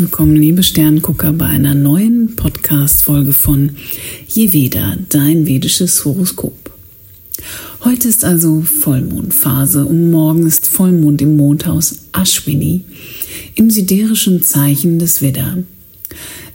Willkommen, 0.00 0.34
liebe 0.34 0.62
Sterngucker, 0.62 1.34
bei 1.34 1.44
einer 1.44 1.74
neuen 1.74 2.34
Podcast-Folge 2.34 3.34
von 3.34 3.72
Jeveda, 4.28 4.96
dein 5.10 5.46
vedisches 5.46 6.06
Horoskop. 6.06 6.70
Heute 7.84 8.08
ist 8.08 8.24
also 8.24 8.62
Vollmondphase 8.62 9.84
und 9.84 10.10
morgen 10.10 10.46
ist 10.46 10.68
Vollmond 10.68 11.20
im 11.20 11.36
Mondhaus 11.36 12.06
Ashwini 12.12 12.86
im 13.56 13.68
siderischen 13.68 14.42
Zeichen 14.42 14.98
des 14.98 15.20
Veda. 15.20 15.58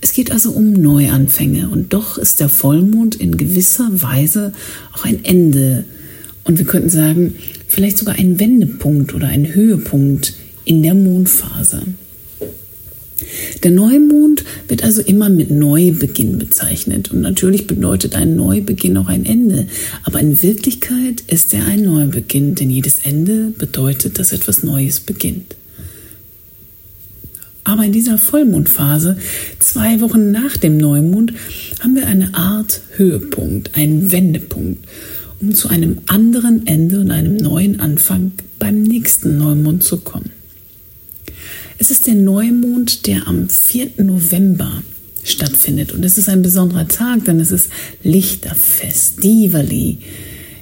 Es 0.02 0.14
geht 0.14 0.32
also 0.32 0.50
um 0.50 0.74
Neuanfänge 0.74 1.70
und 1.70 1.94
doch 1.94 2.18
ist 2.18 2.40
der 2.40 2.50
Vollmond 2.50 3.14
in 3.14 3.38
gewisser 3.38 4.02
Weise 4.02 4.54
auch 4.92 5.06
ein 5.06 5.24
Ende 5.24 5.86
und 6.46 6.58
wir 6.58 6.66
könnten 6.66 6.90
sagen, 6.90 7.36
vielleicht 7.68 8.00
sogar 8.00 8.16
ein 8.16 8.40
Wendepunkt 8.40 9.14
oder 9.14 9.28
ein 9.28 9.54
Höhepunkt 9.54 10.34
in 10.66 10.82
der 10.82 10.96
Mondphase. 10.96 11.84
Der 13.64 13.72
Neumond 13.72 14.44
wird 14.68 14.84
also 14.84 15.02
immer 15.02 15.30
mit 15.30 15.50
Neubeginn 15.50 16.38
bezeichnet 16.38 17.12
und 17.12 17.22
natürlich 17.22 17.66
bedeutet 17.66 18.16
ein 18.16 18.36
Neubeginn 18.36 18.98
auch 18.98 19.08
ein 19.08 19.26
Ende, 19.26 19.68
aber 20.04 20.20
in 20.20 20.42
Wirklichkeit 20.44 21.24
ist 21.28 21.54
er 21.54 21.66
ein 21.66 21.84
Neubeginn, 21.84 22.56
denn 22.56 22.70
jedes 22.70 23.00
Ende 23.00 23.54
bedeutet, 23.58 24.20
dass 24.20 24.34
etwas 24.34 24.64
Neues 24.64 25.00
beginnt. 25.00 25.56
Aber 27.64 27.84
in 27.84 27.94
dieser 27.94 28.18
Vollmondphase, 28.18 29.18
zwei 29.60 30.00
Wochen 30.02 30.32
nach 30.32 30.58
dem 30.58 30.78
Neumond, 30.78 31.34
haben 31.80 31.96
wir 31.96 32.06
eine 32.06 32.36
Art 32.36 32.82
Höhepunkt, 32.96 33.76
einen 33.76 34.12
Wendepunkt, 34.12 34.86
um 35.42 35.56
zu 35.56 35.70
einem 35.70 36.00
anderen 36.06 36.68
Ende 36.68 37.00
und 37.00 37.12
einem 37.12 37.38
neuen 37.38 37.80
Anfang 37.80 38.34
beim 38.60 38.84
nächsten 38.84 39.38
Neumond 39.38 39.84
zu 39.84 39.98
kommen. 39.98 40.35
Es 41.78 41.92
ist 41.92 42.08
der 42.08 42.16
Neumond, 42.16 43.06
der 43.06 43.28
am 43.28 43.50
4. 43.50 44.04
November 44.04 44.82
stattfindet. 45.24 45.92
Und 45.92 46.06
es 46.06 46.18
ist 46.18 46.30
ein 46.30 46.42
besonderer 46.42 46.88
Tag, 46.88 47.26
denn 47.26 47.40
es 47.40 47.52
ist 47.52 47.70
Lichterfest, 48.04 49.22
Diwali 49.24 49.98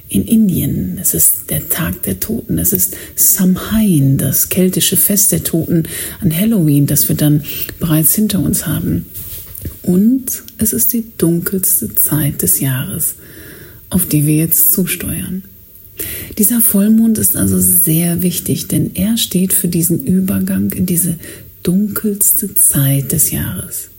in 0.08 0.24
Indien. 0.24 0.98
Es 1.00 1.14
ist 1.14 1.50
der 1.50 1.68
Tag 1.68 2.02
der 2.02 2.18
Toten. 2.18 2.58
Es 2.58 2.72
ist 2.72 2.96
Samhain, 3.14 4.18
das 4.18 4.48
keltische 4.48 4.96
Fest 4.96 5.32
der 5.32 5.44
Toten 5.44 5.84
an 6.20 6.36
Halloween, 6.36 6.86
das 6.86 7.08
wir 7.08 7.16
dann 7.16 7.44
bereits 7.78 8.14
hinter 8.14 8.40
uns 8.40 8.66
haben. 8.66 9.06
Und 9.82 10.42
es 10.58 10.72
ist 10.72 10.92
die 10.92 11.04
dunkelste 11.16 11.94
Zeit 11.94 12.42
des 12.42 12.60
Jahres, 12.60 13.14
auf 13.90 14.06
die 14.06 14.26
wir 14.26 14.36
jetzt 14.36 14.72
zusteuern. 14.72 15.44
Dieser 16.38 16.60
Vollmond 16.60 17.18
ist 17.18 17.36
also 17.36 17.58
sehr 17.58 18.22
wichtig, 18.22 18.68
denn 18.68 18.90
er 18.94 19.16
steht 19.16 19.52
für 19.52 19.68
diesen 19.68 20.04
Übergang 20.04 20.72
in 20.72 20.86
diese 20.86 21.16
dunkelste 21.62 22.54
Zeit 22.54 23.12
des 23.12 23.30
Jahres. 23.30 23.90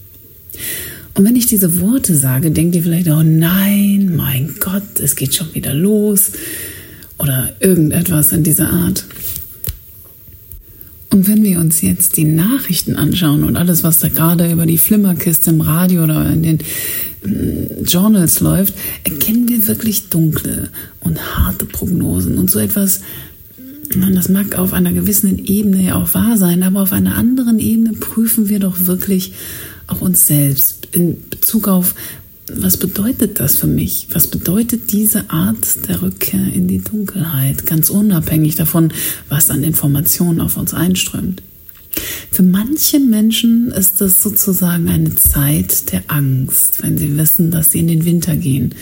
Und 1.13 1.23
wenn 1.23 1.35
ich 1.37 1.47
diese 1.47 1.79
Worte 1.79 2.13
sage, 2.13 2.51
denkt 2.51 2.75
ihr 2.75 2.83
vielleicht, 2.83 3.07
oh 3.07 3.23
nein, 3.23 4.13
mein 4.15 4.55
Gott, 4.59 4.99
es 5.01 5.15
geht 5.15 5.33
schon 5.33 5.53
wieder 5.53 5.73
los 5.73 6.31
oder 7.17 7.53
irgendetwas 7.61 8.33
in 8.33 8.43
dieser 8.43 8.69
Art. 8.69 9.05
Und 11.09 11.29
wenn 11.29 11.43
wir 11.45 11.59
uns 11.59 11.81
jetzt 11.81 12.17
die 12.17 12.25
Nachrichten 12.25 12.97
anschauen 12.97 13.45
und 13.45 13.55
alles, 13.55 13.83
was 13.83 13.99
da 13.99 14.09
gerade 14.09 14.51
über 14.51 14.65
die 14.65 14.77
Flimmerkiste 14.77 15.51
im 15.51 15.61
Radio 15.61 16.03
oder 16.03 16.29
in 16.29 16.43
den 16.43 16.59
Journals 17.83 18.39
läuft, 18.39 18.73
erkennen 19.03 19.47
wir 19.47 19.67
wirklich 19.67 20.09
dunkle 20.09 20.69
und 21.01 21.37
harte 21.37 21.65
Prognosen 21.65 22.37
und 22.37 22.49
so 22.49 22.59
etwas. 22.59 23.01
Das 24.13 24.29
mag 24.29 24.57
auf 24.57 24.73
einer 24.73 24.93
gewissen 24.93 25.45
Ebene 25.45 25.83
ja 25.83 25.95
auch 25.95 26.13
wahr 26.13 26.37
sein, 26.37 26.63
aber 26.63 26.81
auf 26.81 26.91
einer 26.91 27.15
anderen 27.15 27.59
Ebene 27.59 27.93
prüfen 27.93 28.49
wir 28.49 28.59
doch 28.59 28.87
wirklich 28.87 29.33
auch 29.87 30.01
uns 30.01 30.27
selbst 30.27 30.87
in 30.91 31.17
Bezug 31.29 31.67
auf, 31.67 31.93
was 32.51 32.77
bedeutet 32.77 33.39
das 33.39 33.57
für 33.57 33.67
mich? 33.67 34.07
Was 34.11 34.27
bedeutet 34.27 34.91
diese 34.91 35.29
Art 35.29 35.87
der 35.87 36.01
Rückkehr 36.01 36.53
in 36.53 36.67
die 36.67 36.83
Dunkelheit, 36.83 37.65
ganz 37.65 37.89
unabhängig 37.89 38.55
davon, 38.55 38.93
was 39.29 39.49
an 39.49 39.63
Informationen 39.63 40.41
auf 40.41 40.57
uns 40.57 40.73
einströmt? 40.73 41.41
Für 42.31 42.43
manche 42.43 42.99
Menschen 42.99 43.71
ist 43.71 44.01
das 44.01 44.21
sozusagen 44.21 44.89
eine 44.89 45.15
Zeit 45.15 45.91
der 45.91 46.03
Angst, 46.07 46.83
wenn 46.83 46.97
sie 46.97 47.17
wissen, 47.17 47.51
dass 47.51 47.71
sie 47.71 47.79
in 47.79 47.87
den 47.87 48.05
Winter 48.05 48.35
gehen. 48.35 48.75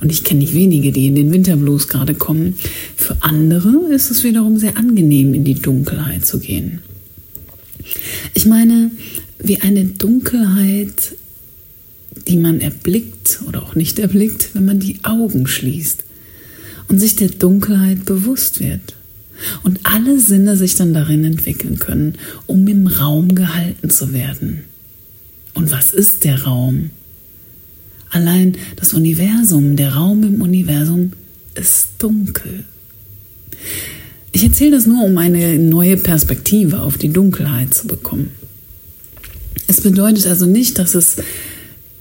Und 0.00 0.10
ich 0.10 0.24
kenne 0.24 0.40
nicht 0.40 0.54
wenige, 0.54 0.92
die 0.92 1.06
in 1.06 1.14
den 1.14 1.32
Winterblues 1.32 1.88
gerade 1.88 2.14
kommen. 2.14 2.56
Für 2.96 3.16
andere 3.20 3.92
ist 3.92 4.10
es 4.10 4.24
wiederum 4.24 4.58
sehr 4.58 4.76
angenehm, 4.76 5.34
in 5.34 5.44
die 5.44 5.54
Dunkelheit 5.54 6.26
zu 6.26 6.40
gehen. 6.40 6.80
Ich 8.34 8.46
meine, 8.46 8.90
wie 9.38 9.60
eine 9.60 9.84
Dunkelheit 9.84 11.14
die 12.26 12.36
man 12.36 12.60
erblickt 12.60 13.40
oder 13.46 13.62
auch 13.62 13.74
nicht 13.74 13.98
erblickt, 13.98 14.50
wenn 14.54 14.64
man 14.64 14.80
die 14.80 14.98
Augen 15.04 15.46
schließt 15.46 16.04
und 16.88 16.98
sich 16.98 17.16
der 17.16 17.28
Dunkelheit 17.28 18.04
bewusst 18.04 18.60
wird. 18.60 18.95
Und 19.62 19.80
alle 19.82 20.18
Sinne 20.18 20.56
sich 20.56 20.74
dann 20.74 20.94
darin 20.94 21.24
entwickeln 21.24 21.78
können, 21.78 22.14
um 22.46 22.66
im 22.66 22.86
Raum 22.86 23.34
gehalten 23.34 23.90
zu 23.90 24.12
werden. 24.12 24.64
Und 25.54 25.72
was 25.72 25.92
ist 25.92 26.24
der 26.24 26.42
Raum? 26.44 26.90
Allein 28.10 28.56
das 28.76 28.94
Universum, 28.94 29.76
der 29.76 29.94
Raum 29.94 30.22
im 30.22 30.40
Universum 30.40 31.12
ist 31.54 31.88
dunkel. 31.98 32.64
Ich 34.32 34.44
erzähle 34.44 34.72
das 34.72 34.86
nur, 34.86 35.04
um 35.04 35.16
eine 35.18 35.58
neue 35.58 35.96
Perspektive 35.96 36.80
auf 36.80 36.98
die 36.98 37.08
Dunkelheit 37.08 37.72
zu 37.72 37.86
bekommen. 37.86 38.30
Es 39.66 39.80
bedeutet 39.80 40.26
also 40.26 40.46
nicht, 40.46 40.78
dass 40.78 40.94
es 40.94 41.16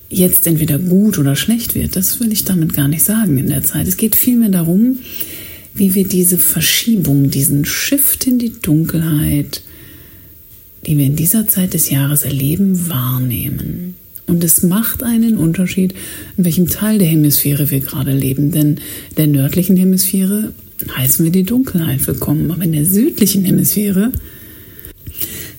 jetzt 0.10 0.46
entweder 0.46 0.78
gut 0.78 1.18
oder 1.18 1.36
schlecht 1.36 1.76
wird. 1.76 1.96
Das 1.96 2.20
will 2.20 2.32
ich 2.32 2.44
damit 2.44 2.74
gar 2.74 2.88
nicht 2.88 3.04
sagen 3.04 3.38
in 3.38 3.48
der 3.48 3.64
Zeit. 3.64 3.88
Es 3.88 3.98
geht 3.98 4.16
vielmehr 4.16 4.50
darum, 4.50 5.00
wie 5.76 5.94
wir 5.94 6.08
diese 6.08 6.38
Verschiebung, 6.38 7.30
diesen 7.30 7.66
Shift 7.66 8.26
in 8.26 8.40
die 8.40 8.54
Dunkelheit, 8.62 9.62
die 10.88 10.98
wir 10.98 11.06
in 11.06 11.18
dieser 11.18 11.48
Zeit 11.48 11.74
des 11.74 11.90
Jahres 11.90 12.24
erleben, 12.24 12.90
wahrnehmen. 12.90 13.96
Und 14.26 14.44
es 14.44 14.64
macht 14.64 15.04
einen 15.04 15.38
Unterschied, 15.38 15.94
in 16.38 16.46
welchem 16.46 16.68
Teil 16.68 16.98
der 16.98 17.08
Hemisphäre 17.08 17.70
wir 17.70 17.82
gerade 17.82 18.14
leben. 18.14 18.52
Denn 18.52 18.80
der 19.18 19.28
nördlichen 19.28 19.78
Hemisphäre 19.78 20.54
heißen 20.96 21.24
wir 21.24 21.32
die 21.32 21.44
Dunkelheit 21.44 22.08
willkommen. 22.08 22.50
Aber 22.52 22.64
in 22.64 22.72
der 22.72 22.86
südlichen 22.86 23.44
Hemisphäre 23.44 24.12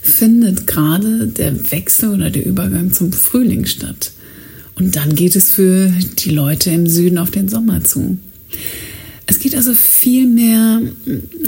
findet 0.01 0.67
gerade 0.67 1.27
der 1.29 1.71
Wechsel 1.71 2.15
oder 2.15 2.31
der 2.31 2.45
Übergang 2.45 2.93
zum 2.93 3.13
Frühling 3.13 3.67
statt. 3.67 4.13
Und 4.75 4.97
dann 4.97 5.15
geht 5.15 5.37
es 5.37 5.51
für 5.51 5.93
die 6.19 6.31
Leute 6.31 6.71
im 6.71 6.87
Süden 6.87 7.19
auf 7.19 7.31
den 7.31 7.49
Sommer 7.49 7.85
zu. 7.85 8.19
Es 9.29 9.41
geht 9.41 9.57
also 9.57 9.75
vielmehr 9.75 10.81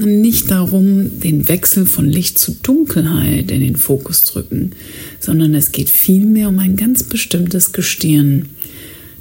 nicht 0.00 0.50
darum, 0.50 1.21
den 1.21 1.49
Wechsel 1.49 1.87
von 1.87 2.06
Licht 2.06 2.37
zu 2.39 2.56
Dunkelheit 2.61 3.53
in 3.53 3.61
den 3.61 3.77
Fokus 3.77 4.22
drücken, 4.22 4.72
sondern 5.21 5.55
es 5.55 5.71
geht 5.71 5.88
vielmehr 5.88 6.49
um 6.49 6.59
ein 6.59 6.75
ganz 6.75 7.05
bestimmtes 7.05 7.72
Gestirn, 7.72 8.49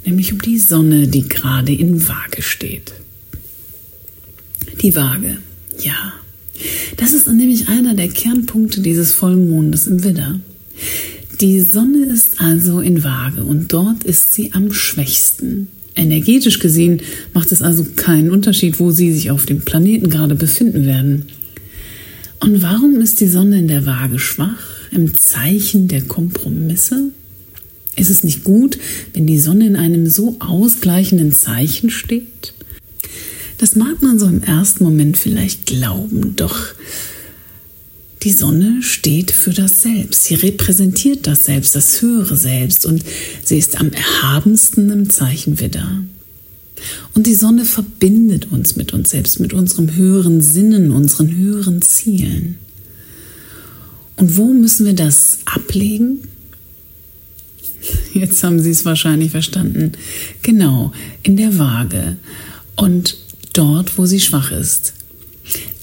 nämlich 0.04 0.32
um 0.32 0.42
die 0.42 0.58
Sonne, 0.58 1.06
die 1.06 1.28
gerade 1.28 1.72
in 1.72 2.08
Waage 2.08 2.42
steht. 2.42 2.92
Die 4.82 4.94
Waage, 4.96 5.38
ja. 5.80 6.14
Das 6.96 7.12
ist 7.12 7.28
nämlich 7.28 7.68
einer 7.68 7.94
der 7.94 8.08
Kernpunkte 8.08 8.80
dieses 8.80 9.12
Vollmondes 9.12 9.86
im 9.86 10.02
Widder. 10.02 10.40
Die 11.40 11.60
Sonne 11.60 12.06
ist 12.06 12.40
also 12.40 12.80
in 12.80 13.04
Waage 13.04 13.44
und 13.44 13.72
dort 13.72 14.02
ist 14.02 14.32
sie 14.32 14.52
am 14.52 14.72
schwächsten. 14.72 15.68
Energetisch 15.98 16.60
gesehen 16.60 17.02
macht 17.34 17.50
es 17.50 17.60
also 17.60 17.84
keinen 17.96 18.30
Unterschied, 18.30 18.78
wo 18.78 18.92
Sie 18.92 19.12
sich 19.12 19.30
auf 19.32 19.46
dem 19.46 19.62
Planeten 19.62 20.08
gerade 20.08 20.36
befinden 20.36 20.86
werden. 20.86 21.26
Und 22.40 22.62
warum 22.62 23.00
ist 23.00 23.20
die 23.20 23.26
Sonne 23.26 23.58
in 23.58 23.68
der 23.68 23.84
Waage 23.84 24.20
schwach? 24.20 24.62
Im 24.92 25.12
Zeichen 25.14 25.88
der 25.88 26.02
Kompromisse? 26.02 27.10
Ist 27.96 28.10
es 28.10 28.22
nicht 28.22 28.44
gut, 28.44 28.78
wenn 29.12 29.26
die 29.26 29.40
Sonne 29.40 29.66
in 29.66 29.74
einem 29.74 30.06
so 30.06 30.36
ausgleichenden 30.38 31.32
Zeichen 31.32 31.90
steht? 31.90 32.54
Das 33.58 33.74
mag 33.74 34.00
man 34.00 34.20
so 34.20 34.26
im 34.26 34.42
ersten 34.44 34.84
Moment 34.84 35.18
vielleicht 35.18 35.66
glauben, 35.66 36.36
doch 36.36 36.56
die 38.22 38.32
Sonne 38.32 38.82
steht 38.82 39.30
für 39.30 39.52
das 39.52 39.82
Selbst. 39.82 40.24
Sie 40.24 40.34
repräsentiert 40.34 41.26
das 41.26 41.44
Selbst, 41.44 41.74
das 41.74 42.02
höhere 42.02 42.36
Selbst 42.36 42.84
und 42.84 43.04
sie 43.44 43.58
ist 43.58 43.78
am 43.78 43.92
erhabensten 43.92 44.90
im 44.90 45.08
Zeichen 45.08 45.60
Widder. 45.60 46.04
Und 47.14 47.26
die 47.26 47.34
Sonne 47.34 47.64
verbindet 47.64 48.50
uns 48.50 48.76
mit 48.76 48.92
uns 48.92 49.10
selbst, 49.10 49.40
mit 49.40 49.52
unserem 49.52 49.94
höheren 49.94 50.40
Sinnen, 50.40 50.90
unseren 50.90 51.34
höheren 51.36 51.82
Zielen. 51.82 52.58
Und 54.16 54.36
wo 54.36 54.52
müssen 54.52 54.86
wir 54.86 54.94
das 54.94 55.38
ablegen? 55.44 56.20
Jetzt 58.14 58.42
haben 58.42 58.60
Sie 58.60 58.70
es 58.70 58.84
wahrscheinlich 58.84 59.30
verstanden. 59.30 59.92
Genau, 60.42 60.92
in 61.22 61.36
der 61.36 61.58
Waage. 61.58 62.16
Und 62.76 63.16
dort, 63.52 63.98
wo 63.98 64.06
sie 64.06 64.20
schwach 64.20 64.52
ist. 64.52 64.94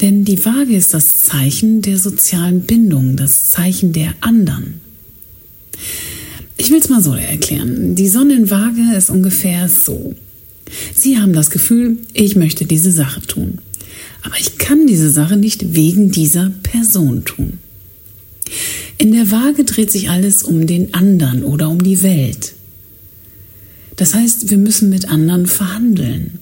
Denn 0.01 0.25
die 0.25 0.43
Waage 0.45 0.75
ist 0.75 0.93
das 0.93 1.23
Zeichen 1.23 1.81
der 1.81 1.97
sozialen 1.97 2.61
Bindung, 2.61 3.15
das 3.15 3.49
Zeichen 3.49 3.93
der 3.93 4.13
anderen. 4.21 4.81
Ich 6.57 6.71
will 6.71 6.79
es 6.79 6.89
mal 6.89 7.01
so 7.01 7.13
erklären. 7.13 7.95
Die 7.95 8.07
Sonnenwaage 8.07 8.95
ist 8.95 9.09
ungefähr 9.09 9.67
so. 9.69 10.15
Sie 10.93 11.17
haben 11.17 11.33
das 11.33 11.51
Gefühl, 11.51 11.99
ich 12.13 12.35
möchte 12.35 12.65
diese 12.65 12.91
Sache 12.91 13.21
tun. 13.21 13.59
Aber 14.23 14.35
ich 14.39 14.57
kann 14.57 14.87
diese 14.87 15.11
Sache 15.11 15.37
nicht 15.37 15.75
wegen 15.75 16.11
dieser 16.11 16.51
Person 16.63 17.25
tun. 17.25 17.59
In 18.97 19.11
der 19.11 19.29
Waage 19.31 19.63
dreht 19.65 19.91
sich 19.91 20.09
alles 20.09 20.43
um 20.43 20.65
den 20.65 20.93
anderen 20.93 21.43
oder 21.43 21.69
um 21.69 21.83
die 21.83 22.01
Welt. 22.01 22.53
Das 23.97 24.13
heißt, 24.13 24.49
wir 24.49 24.57
müssen 24.57 24.89
mit 24.89 25.09
anderen 25.09 25.45
verhandeln. 25.45 26.39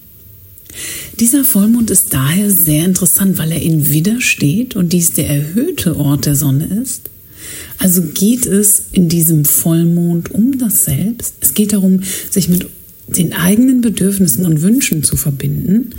Dieser 1.19 1.44
Vollmond 1.44 1.92
ist 1.92 2.13
daher 2.13 2.50
sehr 2.50 2.86
interessant, 2.86 3.38
weil 3.38 3.51
er 3.51 3.62
in 3.62 3.89
Widder 3.89 4.19
steht 4.19 4.75
und 4.75 4.94
dies 4.94 5.13
der 5.13 5.30
erhöhte 5.30 5.98
Ort 5.98 6.25
der 6.25 6.36
Sonne 6.36 6.65
ist. 6.81 7.10
Also 7.77 8.01
geht 8.01 8.45
es 8.45 8.83
in 8.92 9.10
diesem 9.10 9.45
Vollmond 9.45 10.31
um 10.31 10.57
das 10.57 10.86
Selbst. 10.86 11.36
Es 11.42 11.54
geht 11.54 11.74
darum, 11.74 12.01
sich 12.30 12.50
mit 12.50 12.68
den 13.07 13.33
eigenen 13.33 13.81
Bedürfnissen 13.81 14.45
und 14.45 14.62
Wünschen 14.62 15.04
zu 15.04 15.15
verbinden. 15.15 15.92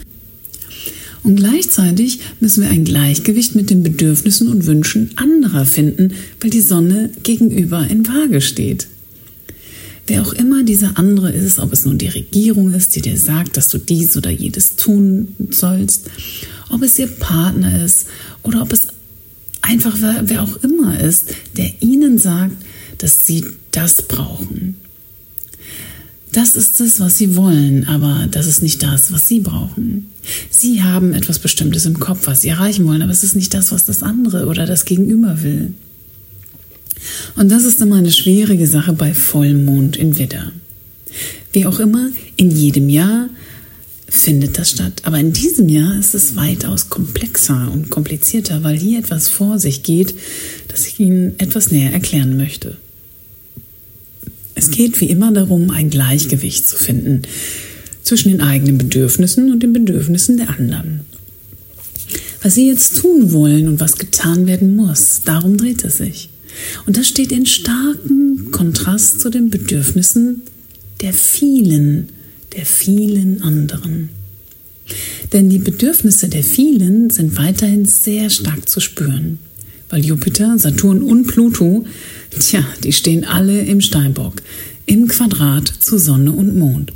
Und 1.22 1.36
gleichzeitig 1.36 2.20
müssen 2.40 2.62
wir 2.62 2.70
ein 2.70 2.84
Gleichgewicht 2.84 3.54
mit 3.54 3.70
den 3.70 3.82
Bedürfnissen 3.82 4.48
und 4.48 4.66
Wünschen 4.66 5.10
anderer 5.16 5.64
finden, 5.64 6.12
weil 6.40 6.50
die 6.50 6.60
Sonne 6.60 7.10
gegenüber 7.22 7.86
in 7.88 8.06
Waage 8.06 8.40
steht. 8.40 8.88
Wer 10.06 10.22
auch 10.22 10.32
immer 10.34 10.64
dieser 10.64 10.98
andere 10.98 11.32
ist, 11.32 11.58
ob 11.58 11.72
es 11.72 11.86
nun 11.86 11.96
die 11.96 12.08
Regierung 12.08 12.74
ist, 12.74 12.94
die 12.94 13.00
dir 13.00 13.16
sagt, 13.16 13.56
dass 13.56 13.68
du 13.68 13.78
dies 13.78 14.16
oder 14.16 14.30
jedes 14.30 14.76
tun 14.76 15.34
sollst, 15.50 16.10
ob 16.70 16.82
es 16.82 16.98
ihr 16.98 17.06
Partner 17.06 17.84
ist 17.84 18.06
oder 18.42 18.60
ob 18.60 18.72
es 18.72 18.88
einfach 19.62 19.96
wer, 20.00 20.22
wer 20.26 20.42
auch 20.42 20.56
immer 20.62 21.00
ist, 21.00 21.34
der 21.56 21.70
ihnen 21.80 22.18
sagt, 22.18 22.56
dass 22.98 23.26
sie 23.26 23.44
das 23.70 24.02
brauchen. 24.02 24.76
Das 26.32 26.56
ist 26.56 26.80
es, 26.80 26.98
was 27.00 27.16
sie 27.16 27.36
wollen, 27.36 27.86
aber 27.86 28.26
das 28.30 28.46
ist 28.46 28.60
nicht 28.60 28.82
das, 28.82 29.12
was 29.12 29.28
sie 29.28 29.40
brauchen. 29.40 30.10
Sie 30.50 30.82
haben 30.82 31.14
etwas 31.14 31.38
Bestimmtes 31.38 31.86
im 31.86 32.00
Kopf, 32.00 32.26
was 32.26 32.40
sie 32.40 32.48
erreichen 32.48 32.86
wollen, 32.86 33.02
aber 33.02 33.12
es 33.12 33.22
ist 33.22 33.36
nicht 33.36 33.54
das, 33.54 33.70
was 33.70 33.84
das 33.86 34.02
andere 34.02 34.46
oder 34.46 34.66
das 34.66 34.84
Gegenüber 34.84 35.42
will. 35.42 35.74
Und 37.36 37.50
das 37.50 37.64
ist 37.64 37.80
immer 37.80 37.96
eine 37.96 38.12
schwierige 38.12 38.66
Sache 38.66 38.92
bei 38.92 39.14
Vollmond 39.14 39.96
in 39.96 40.18
Widder. 40.18 40.52
Wie 41.52 41.66
auch 41.66 41.78
immer, 41.80 42.10
in 42.36 42.50
jedem 42.50 42.88
Jahr 42.88 43.28
findet 44.08 44.58
das 44.58 44.70
statt. 44.70 45.02
Aber 45.04 45.18
in 45.18 45.32
diesem 45.32 45.68
Jahr 45.68 45.98
ist 45.98 46.14
es 46.14 46.36
weitaus 46.36 46.88
komplexer 46.88 47.70
und 47.72 47.90
komplizierter, 47.90 48.62
weil 48.62 48.78
hier 48.78 48.98
etwas 48.98 49.28
vor 49.28 49.58
sich 49.58 49.82
geht, 49.82 50.14
das 50.68 50.86
ich 50.86 51.00
Ihnen 51.00 51.34
etwas 51.38 51.70
näher 51.70 51.92
erklären 51.92 52.36
möchte. 52.36 52.76
Es 54.54 54.70
geht 54.70 55.00
wie 55.00 55.06
immer 55.10 55.32
darum, 55.32 55.70
ein 55.70 55.90
Gleichgewicht 55.90 56.66
zu 56.66 56.76
finden 56.76 57.22
zwischen 58.02 58.30
den 58.30 58.40
eigenen 58.40 58.78
Bedürfnissen 58.78 59.50
und 59.50 59.62
den 59.62 59.72
Bedürfnissen 59.72 60.36
der 60.36 60.50
anderen. 60.50 61.00
Was 62.42 62.54
Sie 62.54 62.68
jetzt 62.68 62.98
tun 62.98 63.32
wollen 63.32 63.66
und 63.66 63.80
was 63.80 63.96
getan 63.96 64.46
werden 64.46 64.76
muss, 64.76 65.22
darum 65.24 65.56
dreht 65.56 65.84
es 65.84 65.98
sich. 65.98 66.28
Und 66.86 66.96
das 66.96 67.08
steht 67.08 67.32
in 67.32 67.46
starkem 67.46 68.50
Kontrast 68.50 69.20
zu 69.20 69.30
den 69.30 69.50
Bedürfnissen 69.50 70.42
der 71.00 71.12
vielen, 71.12 72.08
der 72.56 72.64
vielen 72.64 73.42
anderen. 73.42 74.10
Denn 75.32 75.50
die 75.50 75.58
Bedürfnisse 75.58 76.28
der 76.28 76.44
vielen 76.44 77.10
sind 77.10 77.36
weiterhin 77.36 77.84
sehr 77.84 78.30
stark 78.30 78.68
zu 78.68 78.80
spüren, 78.80 79.38
weil 79.88 80.04
Jupiter, 80.04 80.58
Saturn 80.58 81.02
und 81.02 81.26
Pluto, 81.26 81.86
tja, 82.38 82.64
die 82.82 82.92
stehen 82.92 83.24
alle 83.24 83.62
im 83.62 83.80
Steinbock, 83.80 84.34
im 84.86 85.08
Quadrat 85.08 85.68
zu 85.80 85.98
Sonne 85.98 86.32
und 86.32 86.56
Mond. 86.56 86.92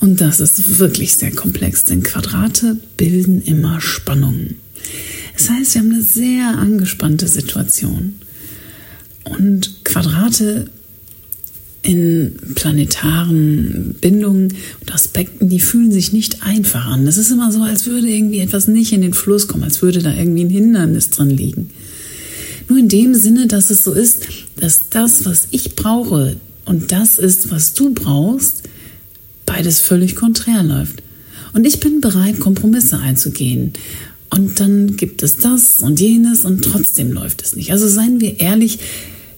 Und 0.00 0.20
das 0.20 0.40
ist 0.40 0.78
wirklich 0.78 1.14
sehr 1.14 1.30
komplex, 1.30 1.84
denn 1.84 2.02
Quadrate 2.02 2.76
bilden 2.96 3.42
immer 3.42 3.80
Spannungen. 3.80 4.56
Das 5.36 5.50
heißt, 5.50 5.74
wir 5.74 5.80
haben 5.80 5.92
eine 5.92 6.02
sehr 6.02 6.58
angespannte 6.58 7.28
Situation. 7.28 8.14
Und 9.26 9.84
Quadrate 9.84 10.70
in 11.82 12.36
planetaren 12.54 13.94
Bindungen 14.00 14.54
und 14.80 14.94
Aspekten, 14.94 15.48
die 15.48 15.60
fühlen 15.60 15.92
sich 15.92 16.12
nicht 16.12 16.42
einfach 16.42 16.86
an. 16.86 17.06
Es 17.06 17.16
ist 17.16 17.30
immer 17.30 17.52
so, 17.52 17.62
als 17.62 17.86
würde 17.86 18.08
irgendwie 18.08 18.40
etwas 18.40 18.66
nicht 18.66 18.92
in 18.92 19.02
den 19.02 19.14
Fluss 19.14 19.46
kommen, 19.46 19.62
als 19.62 19.82
würde 19.82 20.00
da 20.00 20.12
irgendwie 20.12 20.44
ein 20.44 20.50
Hindernis 20.50 21.10
drin 21.10 21.30
liegen. 21.30 21.70
Nur 22.68 22.78
in 22.78 22.88
dem 22.88 23.14
Sinne, 23.14 23.46
dass 23.46 23.70
es 23.70 23.84
so 23.84 23.92
ist, 23.92 24.26
dass 24.56 24.88
das, 24.88 25.24
was 25.24 25.48
ich 25.52 25.76
brauche 25.76 26.36
und 26.64 26.90
das 26.90 27.18
ist, 27.18 27.50
was 27.50 27.74
du 27.74 27.94
brauchst, 27.94 28.64
beides 29.44 29.80
völlig 29.80 30.16
konträr 30.16 30.64
läuft. 30.64 31.02
Und 31.52 31.66
ich 31.66 31.78
bin 31.78 32.00
bereit, 32.00 32.40
Kompromisse 32.40 32.98
einzugehen. 32.98 33.72
Und 34.30 34.58
dann 34.58 34.96
gibt 34.96 35.22
es 35.22 35.36
das 35.36 35.80
und 35.80 36.00
jenes 36.00 36.44
und 36.44 36.62
trotzdem 36.62 37.12
läuft 37.12 37.42
es 37.42 37.54
nicht. 37.54 37.70
Also 37.70 37.86
seien 37.86 38.20
wir 38.20 38.40
ehrlich, 38.40 38.80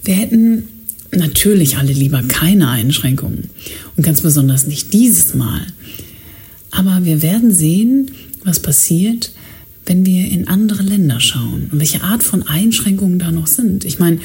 wir 0.09 0.15
hätten 0.15 0.67
natürlich 1.13 1.77
alle 1.77 1.93
lieber 1.93 2.23
keine 2.23 2.71
Einschränkungen 2.71 3.51
und 3.95 4.03
ganz 4.03 4.23
besonders 4.23 4.67
nicht 4.67 4.95
dieses 4.95 5.35
Mal. 5.35 5.61
Aber 6.71 7.01
wir 7.05 7.21
werden 7.21 7.53
sehen, 7.53 8.11
was 8.43 8.59
passiert, 8.61 9.33
wenn 9.85 10.07
wir 10.07 10.25
in 10.31 10.49
andere 10.49 10.83
Länder 10.83 11.21
schauen 11.21 11.69
und 11.71 11.79
welche 11.79 12.03
Art 12.03 12.23
von 12.23 12.43
Einschränkungen 12.49 13.19
da 13.19 13.31
noch 13.31 13.47
sind. 13.47 13.85
Ich 13.85 13.99
meine, 13.99 14.19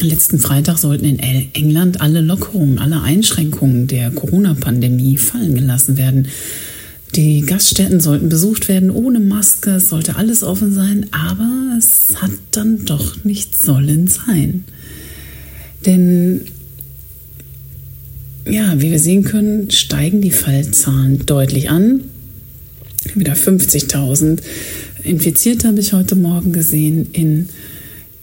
letzten 0.00 0.38
Freitag 0.38 0.78
sollten 0.78 1.04
in 1.06 1.18
England 1.18 2.00
alle 2.00 2.20
Lockerungen, 2.20 2.78
alle 2.78 3.02
Einschränkungen 3.02 3.88
der 3.88 4.12
Corona-Pandemie 4.12 5.16
fallen 5.16 5.56
gelassen 5.56 5.96
werden. 5.96 6.28
Die 7.16 7.40
Gaststätten 7.40 7.98
sollten 7.98 8.28
besucht 8.28 8.68
werden 8.68 8.90
ohne 8.90 9.18
Maske, 9.18 9.72
es 9.72 9.88
sollte 9.88 10.14
alles 10.14 10.44
offen 10.44 10.72
sein, 10.72 11.06
aber 11.10 11.76
es 11.76 12.22
hat 12.22 12.30
dann 12.52 12.84
doch 12.84 13.24
nicht 13.24 13.60
sollen 13.60 14.06
sein. 14.06 14.64
Denn 15.86 16.42
ja, 18.48 18.80
wie 18.80 18.90
wir 18.90 18.98
sehen 18.98 19.24
können, 19.24 19.70
steigen 19.70 20.20
die 20.20 20.30
Fallzahlen 20.30 21.24
deutlich 21.26 21.70
an. 21.70 22.02
Wieder 23.14 23.34
50.000 23.34 24.40
Infizierte 25.02 25.68
habe 25.68 25.80
ich 25.80 25.92
heute 25.92 26.16
Morgen 26.16 26.52
gesehen 26.52 27.08
in 27.12 27.48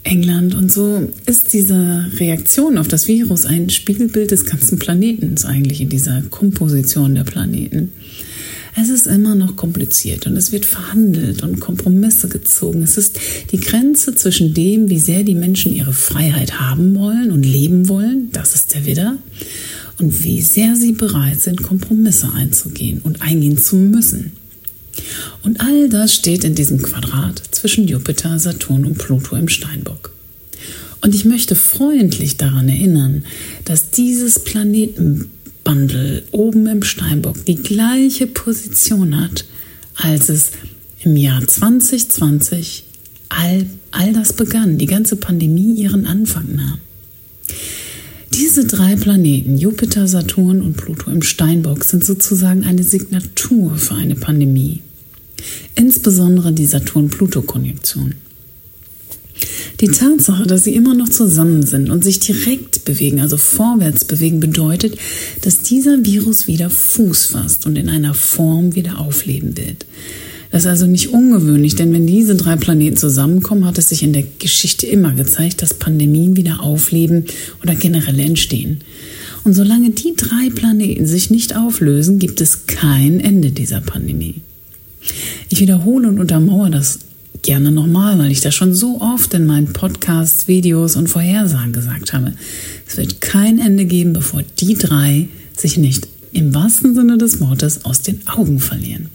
England. 0.02 0.54
Und 0.54 0.70
so 0.70 1.08
ist 1.26 1.52
diese 1.52 2.10
Reaktion 2.18 2.78
auf 2.78 2.88
das 2.88 3.08
Virus 3.08 3.46
ein 3.46 3.70
Spiegelbild 3.70 4.30
des 4.30 4.46
ganzen 4.46 4.78
Planetens 4.78 5.44
eigentlich 5.44 5.80
in 5.80 5.88
dieser 5.88 6.22
Komposition 6.30 7.14
der 7.14 7.24
Planeten. 7.24 7.92
Es 8.76 8.88
ist 8.88 9.06
immer 9.06 9.36
noch 9.36 9.54
kompliziert 9.54 10.26
und 10.26 10.36
es 10.36 10.50
wird 10.50 10.66
verhandelt 10.66 11.44
und 11.44 11.60
Kompromisse 11.60 12.28
gezogen. 12.28 12.82
Es 12.82 12.98
ist 12.98 13.20
die 13.52 13.60
Grenze 13.60 14.14
zwischen 14.16 14.52
dem, 14.52 14.90
wie 14.90 14.98
sehr 14.98 15.22
die 15.22 15.36
Menschen 15.36 15.72
ihre 15.72 15.92
Freiheit 15.92 16.58
haben 16.60 16.96
wollen 16.96 17.30
und 17.30 17.44
leben 17.44 17.88
wollen, 17.88 18.30
das 18.32 18.54
ist 18.54 18.74
der 18.74 18.84
Widder, 18.84 19.16
und 20.00 20.24
wie 20.24 20.42
sehr 20.42 20.74
sie 20.74 20.92
bereit 20.92 21.40
sind, 21.40 21.62
Kompromisse 21.62 22.32
einzugehen 22.32 23.00
und 23.04 23.22
eingehen 23.22 23.58
zu 23.58 23.76
müssen. 23.76 24.32
Und 25.42 25.60
all 25.60 25.88
das 25.88 26.12
steht 26.14 26.42
in 26.42 26.56
diesem 26.56 26.82
Quadrat 26.82 27.42
zwischen 27.52 27.86
Jupiter, 27.86 28.38
Saturn 28.40 28.84
und 28.84 28.98
Pluto 28.98 29.36
im 29.36 29.48
Steinbock. 29.48 30.12
Und 31.00 31.14
ich 31.14 31.24
möchte 31.24 31.54
freundlich 31.54 32.38
daran 32.38 32.68
erinnern, 32.68 33.24
dass 33.66 33.90
dieses 33.90 34.38
Planeten 34.38 35.30
Bundle 35.64 36.22
oben 36.30 36.66
im 36.66 36.82
Steinbock 36.82 37.44
die 37.46 37.56
gleiche 37.56 38.26
Position 38.26 39.18
hat, 39.20 39.46
als 39.96 40.28
es 40.28 40.52
im 41.02 41.16
Jahr 41.16 41.46
2020 41.46 42.84
all, 43.30 43.66
all 43.90 44.12
das 44.12 44.34
begann, 44.34 44.78
die 44.78 44.86
ganze 44.86 45.16
Pandemie 45.16 45.74
ihren 45.74 46.06
Anfang 46.06 46.54
nahm. 46.54 46.78
Diese 48.32 48.66
drei 48.66 48.96
Planeten, 48.96 49.56
Jupiter, 49.58 50.08
Saturn 50.08 50.60
und 50.60 50.76
Pluto 50.76 51.10
im 51.10 51.22
Steinbock, 51.22 51.84
sind 51.84 52.04
sozusagen 52.04 52.64
eine 52.64 52.82
Signatur 52.82 53.76
für 53.76 53.94
eine 53.94 54.16
Pandemie. 54.16 54.82
Insbesondere 55.76 56.52
die 56.52 56.66
Saturn-Pluto-Konjunktion. 56.66 58.14
Die 59.84 59.90
Tatsache, 59.90 60.44
dass 60.44 60.64
sie 60.64 60.74
immer 60.74 60.94
noch 60.94 61.10
zusammen 61.10 61.62
sind 61.62 61.90
und 61.90 62.02
sich 62.02 62.18
direkt 62.18 62.86
bewegen, 62.86 63.20
also 63.20 63.36
vorwärts 63.36 64.06
bewegen, 64.06 64.40
bedeutet, 64.40 64.96
dass 65.42 65.60
dieser 65.60 66.06
Virus 66.06 66.46
wieder 66.46 66.70
Fuß 66.70 67.26
fasst 67.26 67.66
und 67.66 67.76
in 67.76 67.90
einer 67.90 68.14
Form 68.14 68.74
wieder 68.74 68.98
aufleben 68.98 69.58
wird. 69.58 69.84
Das 70.50 70.62
ist 70.62 70.68
also 70.68 70.86
nicht 70.86 71.08
ungewöhnlich, 71.08 71.74
denn 71.74 71.92
wenn 71.92 72.06
diese 72.06 72.34
drei 72.34 72.56
Planeten 72.56 72.96
zusammenkommen, 72.96 73.66
hat 73.66 73.76
es 73.76 73.90
sich 73.90 74.02
in 74.02 74.14
der 74.14 74.24
Geschichte 74.38 74.86
immer 74.86 75.12
gezeigt, 75.12 75.60
dass 75.60 75.74
Pandemien 75.74 76.34
wieder 76.34 76.62
aufleben 76.62 77.26
oder 77.62 77.74
generell 77.74 78.18
entstehen. 78.20 78.78
Und 79.44 79.52
solange 79.52 79.90
die 79.90 80.14
drei 80.16 80.48
Planeten 80.48 81.04
sich 81.04 81.28
nicht 81.28 81.54
auflösen, 81.54 82.18
gibt 82.18 82.40
es 82.40 82.66
kein 82.66 83.20
Ende 83.20 83.50
dieser 83.50 83.82
Pandemie. 83.82 84.36
Ich 85.50 85.60
wiederhole 85.60 86.08
und 86.08 86.18
untermauere 86.18 86.70
das 86.70 87.00
gerne 87.44 87.70
nochmal, 87.70 88.18
weil 88.18 88.32
ich 88.32 88.40
das 88.40 88.54
schon 88.54 88.74
so 88.74 89.00
oft 89.00 89.32
in 89.34 89.46
meinen 89.46 89.72
Podcasts, 89.72 90.48
Videos 90.48 90.96
und 90.96 91.08
Vorhersagen 91.08 91.72
gesagt 91.72 92.12
habe. 92.12 92.32
Es 92.88 92.96
wird 92.96 93.20
kein 93.20 93.60
Ende 93.60 93.84
geben, 93.84 94.12
bevor 94.12 94.42
die 94.58 94.74
drei 94.74 95.28
sich 95.56 95.76
nicht 95.76 96.08
im 96.32 96.52
wahrsten 96.52 96.94
Sinne 96.94 97.16
des 97.16 97.40
Wortes 97.40 97.84
aus 97.84 98.02
den 98.02 98.26
Augen 98.26 98.58
verlieren. 98.58 99.08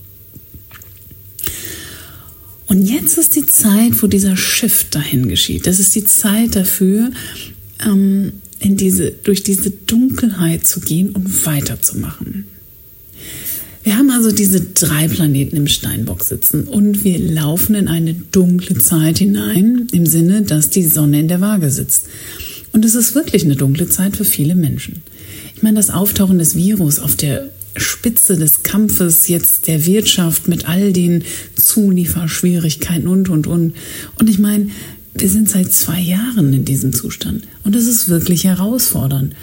Und 2.68 2.86
jetzt 2.86 3.18
ist 3.18 3.36
die 3.36 3.48
Zeit, 3.48 4.02
wo 4.02 4.08
dieser 4.08 4.38
Shift 4.38 4.94
dahin 4.94 5.28
geschieht. 5.28 5.66
Das 5.66 5.80
ist 5.80 5.96
die 5.96 6.06
Zeit 6.06 6.56
dafür, 6.56 7.12
ähm, 7.84 8.34
in 8.60 8.78
diese, 8.78 9.12
durch 9.12 9.42
diese 9.42 9.72
Dunkelheit 9.72 10.68
zu 10.68 10.80
gehen 10.80 11.10
und 11.10 11.46
weiterzumachen. 11.46 12.46
Wir 13.84 13.98
haben 13.98 14.10
also 14.10 14.32
diese 14.32 14.62
drei 14.62 15.08
Planeten 15.08 15.56
im 15.56 15.68
Steinbock 15.68 16.24
sitzen 16.24 16.68
und 16.68 17.04
wir 17.06 17.18
laufen 17.18 17.76
in 17.76 17.88
eine 17.88 18.14
dunkle 18.14 18.78
Zeit 18.78 19.20
hinein, 19.20 19.88
im 19.94 20.06
Sinne, 20.06 20.42
dass 20.42 20.70
die 20.70 20.84
Sonne 20.84 21.22
in 21.22 21.30
der 21.30 21.40
Waage 21.40 21.72
sitzt. 21.72 22.08
Und 22.74 22.84
es 22.84 22.94
ist 22.94 23.16
wirklich 23.16 23.46
eine 23.46 23.56
dunkle 23.56 23.88
Zeit 23.88 24.18
für 24.18 24.26
viele 24.26 24.54
Menschen. 24.54 25.02
Ich 25.56 25.64
meine, 25.64 25.78
das 25.78 25.90
Auftauchen 25.90 26.38
des 26.38 26.56
Virus 26.56 27.00
auf 27.00 27.16
der 27.16 27.50
Spitze 27.78 28.38
des 28.38 28.64
Kampfes 28.64 29.28
jetzt 29.28 29.68
der 29.68 29.86
Wirtschaft 29.86 30.48
mit 30.48 30.68
all 30.68 30.92
den 30.92 31.24
Zulieferschwierigkeiten 31.56 33.08
und, 33.08 33.30
und, 33.30 33.48
und. 33.48 33.74
Und 34.16 34.30
ich 34.30 34.40
meine, 34.40 34.70
wir 35.14 35.30
sind 35.30 35.50
seit 35.50 35.72
zwei 35.72 36.00
Jahren 36.00 36.54
in 36.54 36.66
diesem 36.66 36.94
Zustand 36.94 37.48
und 37.64 37.76
es 37.76 37.88
ist 37.88 38.10
wirklich 38.10 38.44
herausfordernd. 38.44 39.36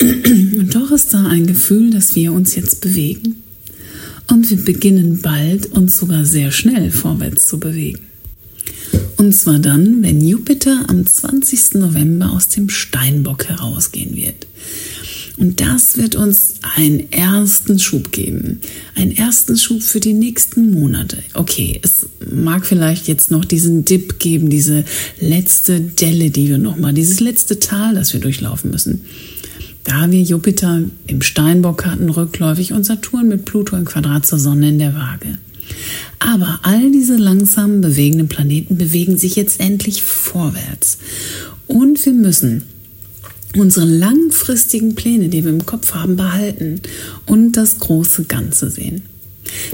Und 0.00 0.76
doch 0.76 0.92
ist 0.92 1.12
da 1.12 1.26
ein 1.26 1.48
Gefühl, 1.48 1.90
dass 1.90 2.14
wir 2.14 2.32
uns 2.32 2.54
jetzt 2.54 2.80
bewegen. 2.80 3.42
Und 4.30 4.50
wir 4.50 4.58
beginnen 4.58 5.20
bald 5.22 5.66
uns 5.66 5.98
sogar 5.98 6.24
sehr 6.24 6.50
schnell 6.50 6.90
vorwärts 6.90 7.46
zu 7.46 7.58
bewegen. 7.58 8.00
Und 9.16 9.32
zwar 9.32 9.58
dann, 9.58 10.02
wenn 10.02 10.20
Jupiter 10.20 10.84
am 10.88 11.04
20. 11.04 11.74
November 11.74 12.30
aus 12.32 12.48
dem 12.48 12.68
Steinbock 12.68 13.46
herausgehen 13.46 14.14
wird. 14.16 14.46
Und 15.38 15.60
das 15.60 15.96
wird 15.96 16.16
uns 16.16 16.54
einen 16.76 17.12
ersten 17.12 17.78
Schub 17.78 18.10
geben. 18.10 18.60
Einen 18.96 19.16
ersten 19.16 19.56
Schub 19.56 19.82
für 19.82 20.00
die 20.00 20.12
nächsten 20.12 20.72
Monate. 20.72 21.18
Okay, 21.34 21.78
es 21.82 22.06
mag 22.32 22.66
vielleicht 22.66 23.06
jetzt 23.06 23.30
noch 23.30 23.44
diesen 23.44 23.84
Dip 23.84 24.18
geben, 24.18 24.50
diese 24.50 24.84
letzte 25.20 25.80
Delle, 25.80 26.30
die 26.30 26.48
wir 26.48 26.58
nochmal, 26.58 26.92
dieses 26.92 27.20
letzte 27.20 27.60
Tal, 27.60 27.94
das 27.94 28.12
wir 28.12 28.20
durchlaufen 28.20 28.72
müssen. 28.72 29.02
Da 29.88 30.10
wir 30.10 30.20
Jupiter 30.20 30.82
im 31.06 31.22
Steinbock 31.22 31.86
hatten, 31.86 32.10
rückläufig 32.10 32.74
und 32.74 32.84
Saturn 32.84 33.26
mit 33.26 33.46
Pluto 33.46 33.74
im 33.74 33.86
Quadrat 33.86 34.26
zur 34.26 34.38
Sonne 34.38 34.68
in 34.68 34.78
der 34.78 34.94
Waage. 34.94 35.38
Aber 36.18 36.60
all 36.62 36.90
diese 36.90 37.16
langsam 37.16 37.80
bewegenden 37.80 38.28
Planeten 38.28 38.76
bewegen 38.76 39.16
sich 39.16 39.34
jetzt 39.34 39.60
endlich 39.60 40.02
vorwärts. 40.02 40.98
Und 41.66 42.04
wir 42.04 42.12
müssen 42.12 42.64
unsere 43.56 43.86
langfristigen 43.86 44.94
Pläne, 44.94 45.30
die 45.30 45.42
wir 45.42 45.50
im 45.50 45.64
Kopf 45.64 45.94
haben, 45.94 46.16
behalten 46.16 46.82
und 47.24 47.52
das 47.52 47.78
große 47.78 48.24
Ganze 48.24 48.70
sehen. 48.70 49.02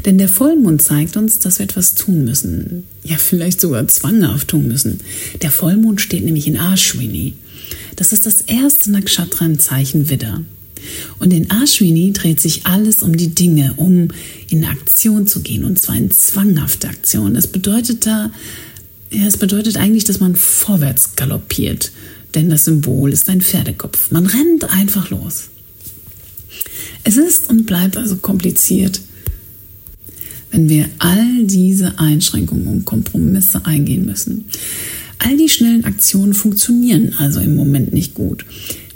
Denn 0.06 0.18
der 0.18 0.28
Vollmond 0.28 0.80
zeigt 0.80 1.16
uns, 1.16 1.40
dass 1.40 1.58
wir 1.58 1.64
etwas 1.64 1.96
tun 1.96 2.24
müssen. 2.24 2.84
Ja, 3.02 3.16
vielleicht 3.16 3.60
sogar 3.60 3.88
zwanghaft 3.88 4.46
tun 4.46 4.68
müssen. 4.68 5.00
Der 5.42 5.50
Vollmond 5.50 6.00
steht 6.00 6.24
nämlich 6.24 6.46
in 6.46 6.54
Ashwini. 6.54 7.34
Das 7.96 8.12
ist 8.12 8.26
das 8.26 8.42
erste 8.42 8.90
Nakshatra 8.90 9.46
im 9.46 9.58
Zeichen 9.58 10.08
Widder. 10.08 10.42
Und 11.18 11.32
in 11.32 11.48
Ashwini 11.50 12.12
dreht 12.12 12.40
sich 12.40 12.66
alles 12.66 13.02
um 13.02 13.16
die 13.16 13.34
Dinge, 13.34 13.74
um 13.76 14.08
in 14.50 14.64
Aktion 14.64 15.26
zu 15.26 15.40
gehen, 15.40 15.64
und 15.64 15.78
zwar 15.78 15.96
in 15.96 16.10
zwanghafte 16.10 16.88
Aktion. 16.88 17.36
Es 17.36 17.46
bedeutet 17.46 18.06
da, 18.06 18.30
ja, 19.10 19.26
es 19.26 19.38
bedeutet 19.38 19.76
eigentlich, 19.76 20.04
dass 20.04 20.20
man 20.20 20.36
vorwärts 20.36 21.16
galoppiert 21.16 21.92
denn 22.34 22.50
das 22.50 22.64
Symbol 22.64 23.12
ist 23.12 23.28
ein 23.28 23.40
Pferdekopf. 23.40 24.10
Man 24.10 24.26
rennt 24.26 24.64
einfach 24.64 25.10
los. 25.10 25.44
Es 27.04 27.16
ist 27.16 27.50
und 27.50 27.66
bleibt 27.66 27.96
also 27.96 28.16
kompliziert, 28.16 29.00
wenn 30.50 30.68
wir 30.68 30.88
all 30.98 31.44
diese 31.44 31.98
Einschränkungen 31.98 32.66
und 32.66 32.84
Kompromisse 32.84 33.64
eingehen 33.66 34.06
müssen. 34.06 34.46
All 35.18 35.36
die 35.36 35.48
schnellen 35.48 35.84
Aktionen 35.84 36.34
funktionieren 36.34 37.14
also 37.18 37.40
im 37.40 37.54
Moment 37.54 37.92
nicht 37.92 38.14
gut, 38.14 38.44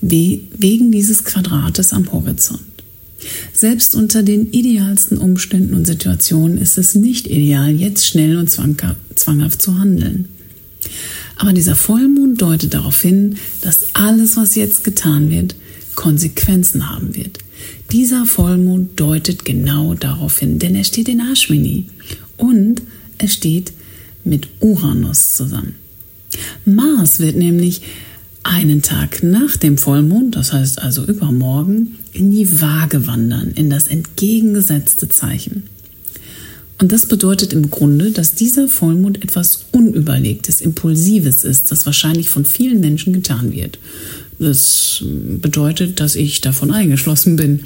wegen 0.00 0.92
dieses 0.92 1.24
Quadrates 1.24 1.92
am 1.92 2.12
Horizont. 2.12 2.60
Selbst 3.52 3.94
unter 3.94 4.22
den 4.22 4.52
idealsten 4.52 5.18
Umständen 5.18 5.74
und 5.74 5.86
Situationen 5.86 6.58
ist 6.58 6.78
es 6.78 6.94
nicht 6.94 7.26
ideal, 7.26 7.72
jetzt 7.72 8.06
schnell 8.06 8.36
und 8.36 8.48
zwanghaft 8.48 9.62
zu 9.62 9.78
handeln. 9.78 10.28
Aber 11.36 11.52
dieser 11.52 11.74
Vollmond 11.74 12.40
deutet 12.40 12.74
darauf 12.74 13.00
hin, 13.02 13.36
dass 13.60 13.94
alles, 13.94 14.36
was 14.36 14.54
jetzt 14.54 14.84
getan 14.84 15.30
wird, 15.30 15.54
Konsequenzen 15.94 16.90
haben 16.90 17.16
wird. 17.16 17.38
Dieser 17.90 18.26
Vollmond 18.26 18.98
deutet 19.00 19.44
genau 19.44 19.94
darauf 19.94 20.38
hin, 20.38 20.58
denn 20.58 20.74
er 20.74 20.84
steht 20.84 21.08
in 21.08 21.20
Ashwini 21.20 21.86
und 22.36 22.82
er 23.18 23.28
steht 23.28 23.72
mit 24.24 24.48
Uranus 24.60 25.34
zusammen. 25.34 25.74
Mars 26.64 27.20
wird 27.20 27.36
nämlich 27.36 27.82
einen 28.42 28.82
Tag 28.82 29.22
nach 29.22 29.56
dem 29.56 29.78
Vollmond, 29.78 30.36
das 30.36 30.52
heißt 30.52 30.80
also 30.80 31.04
übermorgen, 31.04 31.98
in 32.12 32.30
die 32.30 32.60
Waage 32.60 33.06
wandern, 33.06 33.50
in 33.54 33.68
das 33.68 33.88
entgegengesetzte 33.88 35.08
Zeichen. 35.08 35.64
Und 36.80 36.92
das 36.92 37.06
bedeutet 37.06 37.52
im 37.52 37.70
Grunde, 37.70 38.12
dass 38.12 38.34
dieser 38.34 38.68
Vollmond 38.68 39.22
etwas 39.22 39.66
Unüberlegtes, 39.72 40.60
Impulsives 40.60 41.42
ist, 41.42 41.72
das 41.72 41.86
wahrscheinlich 41.86 42.30
von 42.30 42.44
vielen 42.44 42.80
Menschen 42.80 43.12
getan 43.12 43.52
wird. 43.52 43.78
Das 44.38 45.02
bedeutet, 45.40 45.98
dass 46.00 46.14
ich 46.14 46.40
davon 46.40 46.70
eingeschlossen 46.70 47.36
bin. 47.36 47.62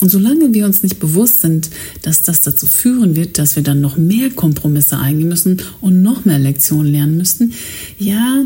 Und 0.00 0.10
solange 0.10 0.54
wir 0.54 0.64
uns 0.64 0.82
nicht 0.82 0.98
bewusst 0.98 1.40
sind, 1.40 1.70
dass 2.02 2.22
das 2.22 2.42
dazu 2.42 2.66
führen 2.66 3.16
wird, 3.16 3.38
dass 3.38 3.56
wir 3.56 3.62
dann 3.62 3.80
noch 3.80 3.96
mehr 3.96 4.30
Kompromisse 4.30 4.98
eingehen 4.98 5.28
müssen 5.28 5.62
und 5.80 6.02
noch 6.02 6.24
mehr 6.24 6.38
Lektionen 6.38 6.92
lernen 6.92 7.16
müssten, 7.16 7.52
ja, 7.98 8.44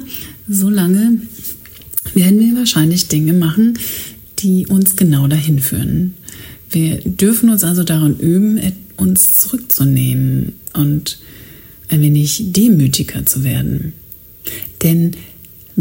solange 0.48 1.20
werden 2.14 2.40
wir 2.40 2.56
wahrscheinlich 2.56 3.08
Dinge 3.08 3.32
machen, 3.32 3.78
die 4.40 4.66
uns 4.66 4.96
genau 4.96 5.28
dahin 5.28 5.60
führen. 5.60 6.14
Wir 6.70 7.00
dürfen 7.04 7.50
uns 7.50 7.64
also 7.64 7.84
daran 7.84 8.18
üben, 8.18 8.60
uns 8.96 9.34
zurückzunehmen 9.34 10.54
und 10.72 11.18
ein 11.88 12.00
wenig 12.00 12.52
demütiger 12.52 13.26
zu 13.26 13.44
werden. 13.44 13.92
Denn 14.82 15.12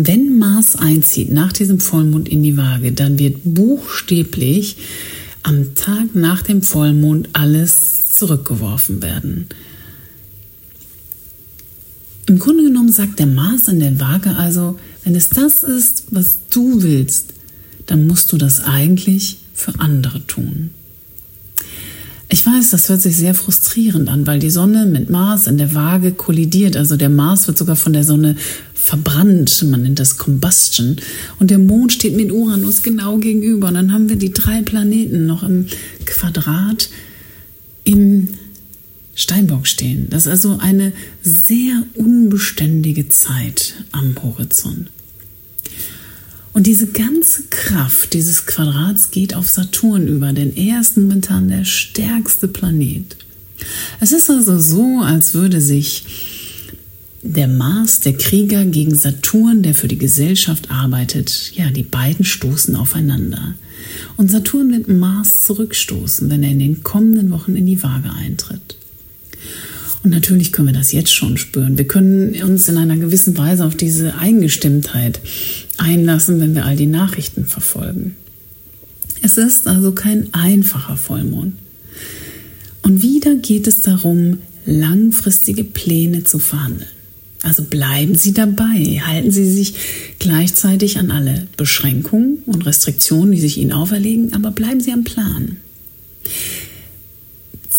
wenn 0.08 0.38
Mars 0.38 0.76
einzieht 0.76 1.32
nach 1.32 1.52
diesem 1.52 1.80
Vollmond 1.80 2.30
in 2.30 2.44
die 2.44 2.58
Waage, 2.58 2.92
dann 2.92 3.20
wird 3.20 3.38
buchstäblich 3.44 4.78
am 5.44 5.76
Tag 5.76 6.16
nach 6.16 6.42
dem 6.42 6.62
Vollmond 6.62 7.30
alles 7.34 8.16
zurückgeworfen 8.16 9.02
werden. 9.02 9.48
Im 12.28 12.40
Grunde 12.40 12.64
genommen 12.64 12.92
sagt 12.92 13.20
der 13.20 13.26
Mars 13.26 13.68
in 13.68 13.80
der 13.80 14.00
Waage 14.00 14.36
also, 14.36 14.80
wenn 15.04 15.16
es 15.16 15.30
das 15.30 15.64
ist, 15.64 16.06
was 16.12 16.38
du 16.50 16.84
willst, 16.84 17.34
dann 17.88 18.06
musst 18.06 18.32
du 18.32 18.38
das 18.38 18.64
eigentlich 18.64 19.40
für 19.54 19.80
andere 19.80 20.26
tun. 20.28 20.70
Ich 22.32 22.46
weiß, 22.46 22.70
das 22.70 22.90
hört 22.90 23.02
sich 23.02 23.16
sehr 23.18 23.34
frustrierend 23.34 24.08
an, 24.08 24.28
weil 24.28 24.38
die 24.38 24.52
Sonne 24.52 24.86
mit 24.86 25.10
Mars 25.10 25.48
in 25.48 25.58
der 25.58 25.74
Waage 25.74 26.12
kollidiert. 26.12 26.78
Also 26.78 26.96
der 26.96 27.10
Mars 27.10 27.48
wird 27.48 27.58
sogar 27.58 27.76
von 27.76 27.92
der 27.92 28.04
Sonne 28.04 28.36
verbrannt. 28.76 29.64
Man 29.64 29.82
nennt 29.82 29.98
das 29.98 30.20
Combustion. 30.20 30.98
Und 31.40 31.50
der 31.50 31.58
Mond 31.58 31.92
steht 31.92 32.16
mit 32.16 32.32
Uranus 32.32 32.84
genau 32.84 33.18
gegenüber. 33.18 33.70
Und 33.70 33.74
dann 33.74 33.92
haben 33.92 34.10
wir 34.10 34.16
die 34.16 34.32
drei 34.32 34.62
Planeten 34.62 35.26
noch 35.26 35.42
im 35.42 35.66
Quadrat 36.06 36.92
im 37.84 38.28
Steinbock 39.16 39.66
stehen. 39.66 40.06
Das 40.12 40.28
ist 40.28 40.32
also 40.32 40.60
eine 40.60 40.94
sehr 41.24 41.84
unbeständige 41.96 43.10
Zeit 43.10 43.74
am 43.92 44.16
Horizont. 44.22 44.92
Und 46.60 46.68
diese 46.68 46.88
ganze 46.88 47.44
Kraft 47.50 48.14
dieses 48.14 48.46
Quadrats 48.46 49.12
geht 49.12 49.34
auf 49.34 49.48
Saturn 49.48 50.10
über, 50.10 50.34
denn 50.34 50.58
er 50.58 50.82
ist 50.82 50.98
momentan 50.98 51.48
der 51.48 51.64
stärkste 51.64 52.50
Planet. 52.50 53.16
Es 54.02 54.12
ist 54.12 54.30
also 54.30 54.60
so, 54.60 55.00
als 55.02 55.34
würde 55.34 55.62
sich 55.62 56.04
der 57.22 57.48
Mars, 57.48 58.02
der 58.02 58.18
Krieger, 58.18 58.66
gegen 58.66 58.94
Saturn, 58.94 59.62
der 59.62 59.74
für 59.74 59.88
die 59.88 59.98
Gesellschaft 59.98 60.70
arbeitet, 60.70 61.54
ja, 61.56 61.70
die 61.70 61.84
beiden 61.84 62.26
stoßen 62.26 62.76
aufeinander. 62.76 63.56
Und 64.18 64.30
Saturn 64.30 64.70
wird 64.70 64.90
Mars 64.90 65.46
zurückstoßen, 65.46 66.30
wenn 66.30 66.44
er 66.44 66.52
in 66.52 66.60
den 66.60 66.84
kommenden 66.84 67.32
Wochen 67.32 67.56
in 67.56 67.68
die 67.68 67.82
Waage 67.82 68.12
eintritt. 68.12 68.79
Und 70.04 70.12
natürlich 70.12 70.52
können 70.52 70.70
wir 70.70 70.74
das 70.74 70.92
jetzt 70.92 71.14
schon 71.14 71.38
spüren. 71.38 71.78
Wir 71.78 71.88
können 71.88 72.42
uns 72.44 72.70
in 72.70 72.78
einer 72.78 72.98
gewissen 72.98 73.38
Weise 73.38 73.66
auf 73.66 73.76
diese 73.76 74.16
Eingestimmtheit 74.16 75.20
einlassen, 75.78 76.40
wenn 76.40 76.56
wir 76.56 76.66
all 76.66 76.78
die 76.78 76.86
Nachrichten 76.86 77.46
verfolgen. 77.46 78.16
Es 79.22 79.38
ist 79.38 79.68
also 79.68 79.92
kein 79.92 80.34
einfacher 80.34 80.96
Vollmond. 80.96 81.54
Und 82.82 83.04
wieder 83.04 83.36
geht 83.36 83.68
es 83.68 83.82
darum, 83.82 84.40
langfristige 84.66 85.66
Pläne 85.66 86.24
zu 86.24 86.40
verhandeln. 86.40 86.90
Also 87.42 87.64
bleiben 87.64 88.16
Sie 88.16 88.34
dabei, 88.34 89.02
halten 89.06 89.32
Sie 89.32 89.50
sich 89.50 89.76
gleichzeitig 90.20 90.98
an 90.98 91.12
alle 91.12 91.48
Beschränkungen 91.56 92.40
und 92.46 92.66
Restriktionen, 92.66 93.32
die 93.32 93.40
sich 93.40 93.58
Ihnen 93.58 93.72
auferlegen, 93.72 94.34
aber 94.34 94.52
bleiben 94.52 94.82
Sie 94.82 94.92
am 94.92 95.06
Plan. 95.06 95.58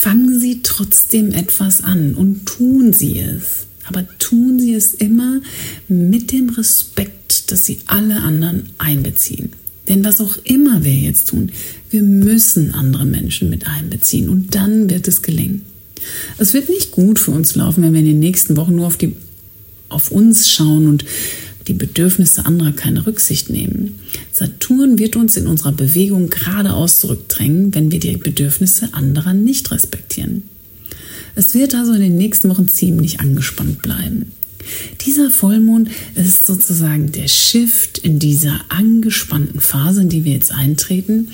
Fangen 0.01 0.41
Sie 0.41 0.61
trotzdem 0.63 1.33
etwas 1.33 1.85
an 1.85 2.15
und 2.15 2.47
tun 2.47 2.95
Sie 2.95 3.19
es. 3.19 3.67
Aber 3.85 4.07
tun 4.19 4.59
Sie 4.59 4.73
es 4.73 4.95
immer 4.95 5.43
mit 5.89 6.33
dem 6.33 6.49
Respekt, 6.49 7.53
dass 7.53 7.67
Sie 7.67 7.81
alle 7.85 8.23
anderen 8.23 8.71
einbeziehen. 8.79 9.51
Denn 9.91 10.03
was 10.03 10.23
auch 10.23 10.39
immer 10.45 10.85
wir 10.85 10.95
jetzt 10.95 11.29
tun, 11.29 11.53
wir 11.91 12.01
müssen 12.01 12.73
andere 12.73 13.05
Menschen 13.05 13.51
mit 13.51 13.67
einbeziehen 13.67 14.31
und 14.31 14.55
dann 14.55 14.89
wird 14.89 15.07
es 15.07 15.21
gelingen. 15.21 15.67
Es 16.39 16.55
wird 16.55 16.71
nicht 16.71 16.93
gut 16.93 17.19
für 17.19 17.33
uns 17.33 17.55
laufen, 17.55 17.83
wenn 17.83 17.93
wir 17.93 18.01
in 18.01 18.07
den 18.07 18.21
nächsten 18.21 18.57
Wochen 18.57 18.77
nur 18.77 18.87
auf, 18.87 18.97
die, 18.97 19.17
auf 19.91 20.11
uns 20.11 20.51
schauen 20.51 20.89
und 20.89 21.05
die 21.69 21.73
Bedürfnisse 21.73 22.47
anderer 22.47 22.73
keine 22.73 23.07
Rücksicht 23.07 23.51
nehmen. 23.51 24.01
Saturn 24.33 24.99
wird 24.99 25.17
uns 25.17 25.37
in 25.37 25.47
unserer 25.47 25.73
Bewegung 25.73 26.31
geradeaus 26.31 27.01
zurückdrängen, 27.01 27.75
wenn 27.75 27.93
wir 27.93 28.01
die 28.01 28.17
Bedürfnisse 28.17 28.93
anderer 28.93 29.35
nicht 29.35 29.71
respektieren. 29.71 30.45
Es 31.35 31.55
wird 31.55 31.75
also 31.75 31.93
in 31.93 32.01
den 32.01 32.17
nächsten 32.17 32.49
Wochen 32.49 32.69
ziemlich 32.69 33.21
angespannt 33.21 33.83
bleiben. 33.83 34.33
Dieser 35.07 35.31
Vollmond 35.31 35.91
ist 36.15 36.47
sozusagen 36.47 37.13
der 37.13 37.29
Shift 37.29 37.99
in 37.99 38.19
dieser 38.19 38.61
angespannten 38.69 39.61
Phase, 39.61 40.03
in 40.03 40.09
die 40.09 40.25
wir 40.25 40.33
jetzt 40.33 40.53
eintreten. 40.53 41.29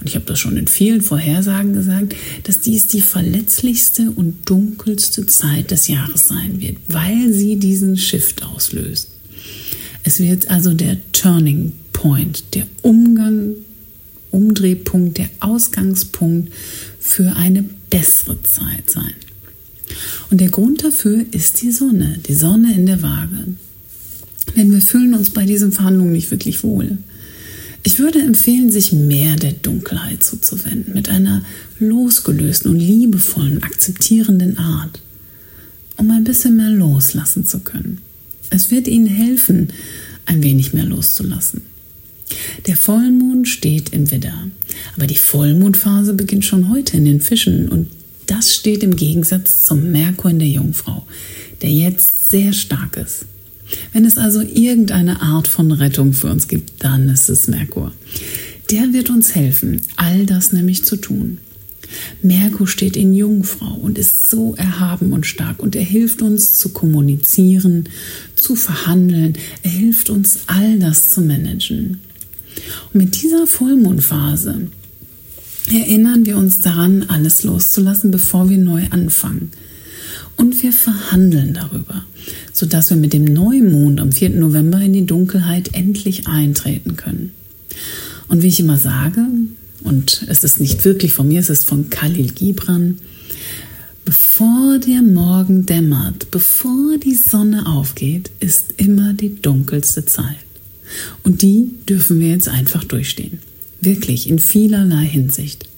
Und 0.00 0.08
ich 0.08 0.14
habe 0.14 0.24
das 0.24 0.40
schon 0.40 0.56
in 0.56 0.66
vielen 0.66 1.00
Vorhersagen 1.00 1.74
gesagt, 1.74 2.16
dass 2.44 2.60
dies 2.60 2.88
die 2.88 3.02
verletzlichste 3.02 4.10
und 4.10 4.48
dunkelste 4.48 5.26
Zeit 5.26 5.70
des 5.70 5.88
Jahres 5.88 6.28
sein 6.28 6.60
wird, 6.60 6.76
weil 6.88 7.32
sie 7.32 7.56
diesen 7.56 7.96
Shift 7.96 8.42
auslöst. 8.42 9.10
Es 10.04 10.18
wird 10.18 10.50
also 10.50 10.74
der 10.74 10.96
Turning 11.12 11.72
Point, 11.92 12.54
der 12.54 12.66
Umgang, 12.82 13.54
Umdrehpunkt, 14.30 15.18
der 15.18 15.28
Ausgangspunkt 15.40 16.52
für 16.98 17.36
eine 17.36 17.64
bessere 17.90 18.42
Zeit 18.42 18.90
sein. 18.90 19.14
Und 20.30 20.40
der 20.40 20.48
Grund 20.48 20.82
dafür 20.82 21.24
ist 21.30 21.62
die 21.62 21.70
Sonne, 21.70 22.18
die 22.26 22.34
Sonne 22.34 22.74
in 22.74 22.86
der 22.86 23.02
Waage. 23.02 23.54
Denn 24.56 24.72
wir 24.72 24.80
fühlen 24.80 25.14
uns 25.14 25.30
bei 25.30 25.44
diesen 25.44 25.72
Verhandlungen 25.72 26.12
nicht 26.12 26.30
wirklich 26.30 26.64
wohl. 26.64 26.98
Ich 27.84 27.98
würde 27.98 28.20
empfehlen, 28.20 28.70
sich 28.70 28.92
mehr 28.92 29.36
der 29.36 29.52
Dunkelheit 29.52 30.22
zuzuwenden, 30.22 30.94
mit 30.94 31.08
einer 31.08 31.44
losgelösten 31.78 32.70
und 32.70 32.78
liebevollen, 32.78 33.62
akzeptierenden 33.62 34.58
Art, 34.58 35.00
um 35.96 36.10
ein 36.10 36.24
bisschen 36.24 36.56
mehr 36.56 36.70
loslassen 36.70 37.44
zu 37.44 37.60
können. 37.60 37.98
Es 38.54 38.70
wird 38.70 38.86
Ihnen 38.86 39.06
helfen, 39.06 39.68
ein 40.26 40.42
wenig 40.42 40.74
mehr 40.74 40.84
loszulassen. 40.84 41.62
Der 42.66 42.76
Vollmond 42.76 43.48
steht 43.48 43.88
im 43.94 44.10
Widder, 44.10 44.46
aber 44.94 45.06
die 45.06 45.16
Vollmondphase 45.16 46.12
beginnt 46.12 46.44
schon 46.44 46.68
heute 46.68 46.98
in 46.98 47.06
den 47.06 47.22
Fischen 47.22 47.68
und 47.70 47.88
das 48.26 48.54
steht 48.54 48.82
im 48.82 48.94
Gegensatz 48.94 49.64
zum 49.64 49.90
Merkur 49.90 50.30
in 50.30 50.38
der 50.38 50.48
Jungfrau, 50.48 51.06
der 51.62 51.70
jetzt 51.70 52.30
sehr 52.30 52.52
stark 52.52 52.98
ist. 52.98 53.24
Wenn 53.94 54.04
es 54.04 54.18
also 54.18 54.42
irgendeine 54.42 55.22
Art 55.22 55.48
von 55.48 55.72
Rettung 55.72 56.12
für 56.12 56.30
uns 56.30 56.46
gibt, 56.46 56.84
dann 56.84 57.08
ist 57.08 57.30
es 57.30 57.48
Merkur. 57.48 57.92
Der 58.70 58.92
wird 58.92 59.08
uns 59.08 59.34
helfen, 59.34 59.80
all 59.96 60.26
das 60.26 60.52
nämlich 60.52 60.84
zu 60.84 60.96
tun. 60.96 61.38
Merkur 62.22 62.66
steht 62.66 62.96
in 62.96 63.14
Jungfrau 63.14 63.74
und 63.74 63.98
ist 63.98 64.30
so 64.30 64.54
erhaben 64.56 65.12
und 65.12 65.26
stark 65.26 65.60
und 65.60 65.76
er 65.76 65.84
hilft 65.84 66.22
uns 66.22 66.58
zu 66.58 66.70
kommunizieren, 66.70 67.88
zu 68.36 68.56
verhandeln, 68.56 69.34
er 69.62 69.70
hilft 69.70 70.10
uns 70.10 70.40
all 70.46 70.78
das 70.78 71.10
zu 71.10 71.20
managen. 71.20 72.00
Und 72.92 72.94
mit 72.94 73.22
dieser 73.22 73.46
Vollmondphase 73.46 74.68
erinnern 75.70 76.26
wir 76.26 76.36
uns 76.36 76.60
daran, 76.60 77.04
alles 77.08 77.44
loszulassen, 77.44 78.10
bevor 78.10 78.50
wir 78.50 78.58
neu 78.58 78.84
anfangen. 78.90 79.52
Und 80.36 80.62
wir 80.62 80.72
verhandeln 80.72 81.54
darüber, 81.54 82.04
sodass 82.52 82.90
wir 82.90 82.96
mit 82.96 83.12
dem 83.12 83.24
Neumond 83.24 84.00
am 84.00 84.12
4. 84.12 84.30
November 84.30 84.80
in 84.80 84.92
die 84.92 85.06
Dunkelheit 85.06 85.74
endlich 85.74 86.26
eintreten 86.26 86.96
können. 86.96 87.32
Und 88.28 88.42
wie 88.42 88.48
ich 88.48 88.60
immer 88.60 88.78
sage, 88.78 89.26
und 89.84 90.24
es 90.28 90.44
ist 90.44 90.60
nicht 90.60 90.84
wirklich 90.84 91.12
von 91.12 91.28
mir, 91.28 91.40
es 91.40 91.50
ist 91.50 91.64
von 91.64 91.90
Khalil 91.90 92.32
Gibran, 92.32 92.98
bevor 94.04 94.78
der 94.78 95.02
Morgen 95.02 95.66
dämmert, 95.66 96.30
bevor 96.30 96.98
die 96.98 97.14
Sonne 97.14 97.66
aufgeht, 97.66 98.30
ist 98.40 98.74
immer 98.76 99.14
die 99.14 99.40
dunkelste 99.40 100.04
Zeit. 100.04 100.36
Und 101.22 101.42
die 101.42 101.72
dürfen 101.88 102.20
wir 102.20 102.28
jetzt 102.28 102.48
einfach 102.48 102.84
durchstehen. 102.84 103.38
Wirklich 103.80 104.28
in 104.28 104.38
vielerlei 104.38 105.04
Hinsicht. 105.04 105.68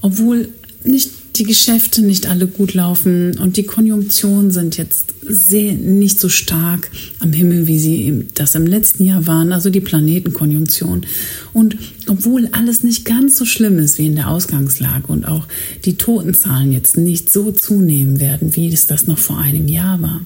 Obwohl 0.00 0.48
nicht 0.84 1.10
die 1.40 1.44
Geschäfte 1.44 2.02
nicht 2.02 2.26
alle 2.26 2.46
gut 2.46 2.74
laufen 2.74 3.38
und 3.38 3.56
die 3.56 3.62
Konjunktionen 3.62 4.50
sind 4.50 4.76
jetzt 4.76 5.14
sehr 5.26 5.72
nicht 5.72 6.20
so 6.20 6.28
stark 6.28 6.90
am 7.18 7.32
Himmel, 7.32 7.66
wie 7.66 7.78
sie 7.78 8.26
das 8.34 8.54
im 8.54 8.66
letzten 8.66 9.04
Jahr 9.04 9.26
waren, 9.26 9.50
also 9.50 9.70
die 9.70 9.80
Planetenkonjunktion. 9.80 11.06
Und 11.54 11.78
obwohl 12.06 12.50
alles 12.52 12.82
nicht 12.82 13.06
ganz 13.06 13.38
so 13.38 13.46
schlimm 13.46 13.78
ist 13.78 13.96
wie 13.96 14.04
in 14.04 14.16
der 14.16 14.28
Ausgangslage 14.28 15.06
und 15.06 15.26
auch 15.26 15.48
die 15.86 15.94
Totenzahlen 15.94 16.72
jetzt 16.72 16.98
nicht 16.98 17.32
so 17.32 17.52
zunehmen 17.52 18.20
werden, 18.20 18.54
wie 18.54 18.70
es 18.70 18.86
das 18.86 19.06
noch 19.06 19.18
vor 19.18 19.38
einem 19.38 19.66
Jahr 19.66 20.02
war, 20.02 20.20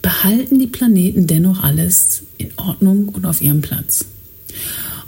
behalten 0.00 0.58
die 0.58 0.66
Planeten 0.66 1.26
dennoch 1.26 1.62
alles 1.62 2.22
in 2.38 2.48
Ordnung 2.56 3.10
und 3.10 3.26
auf 3.26 3.42
ihrem 3.42 3.60
Platz. 3.60 4.06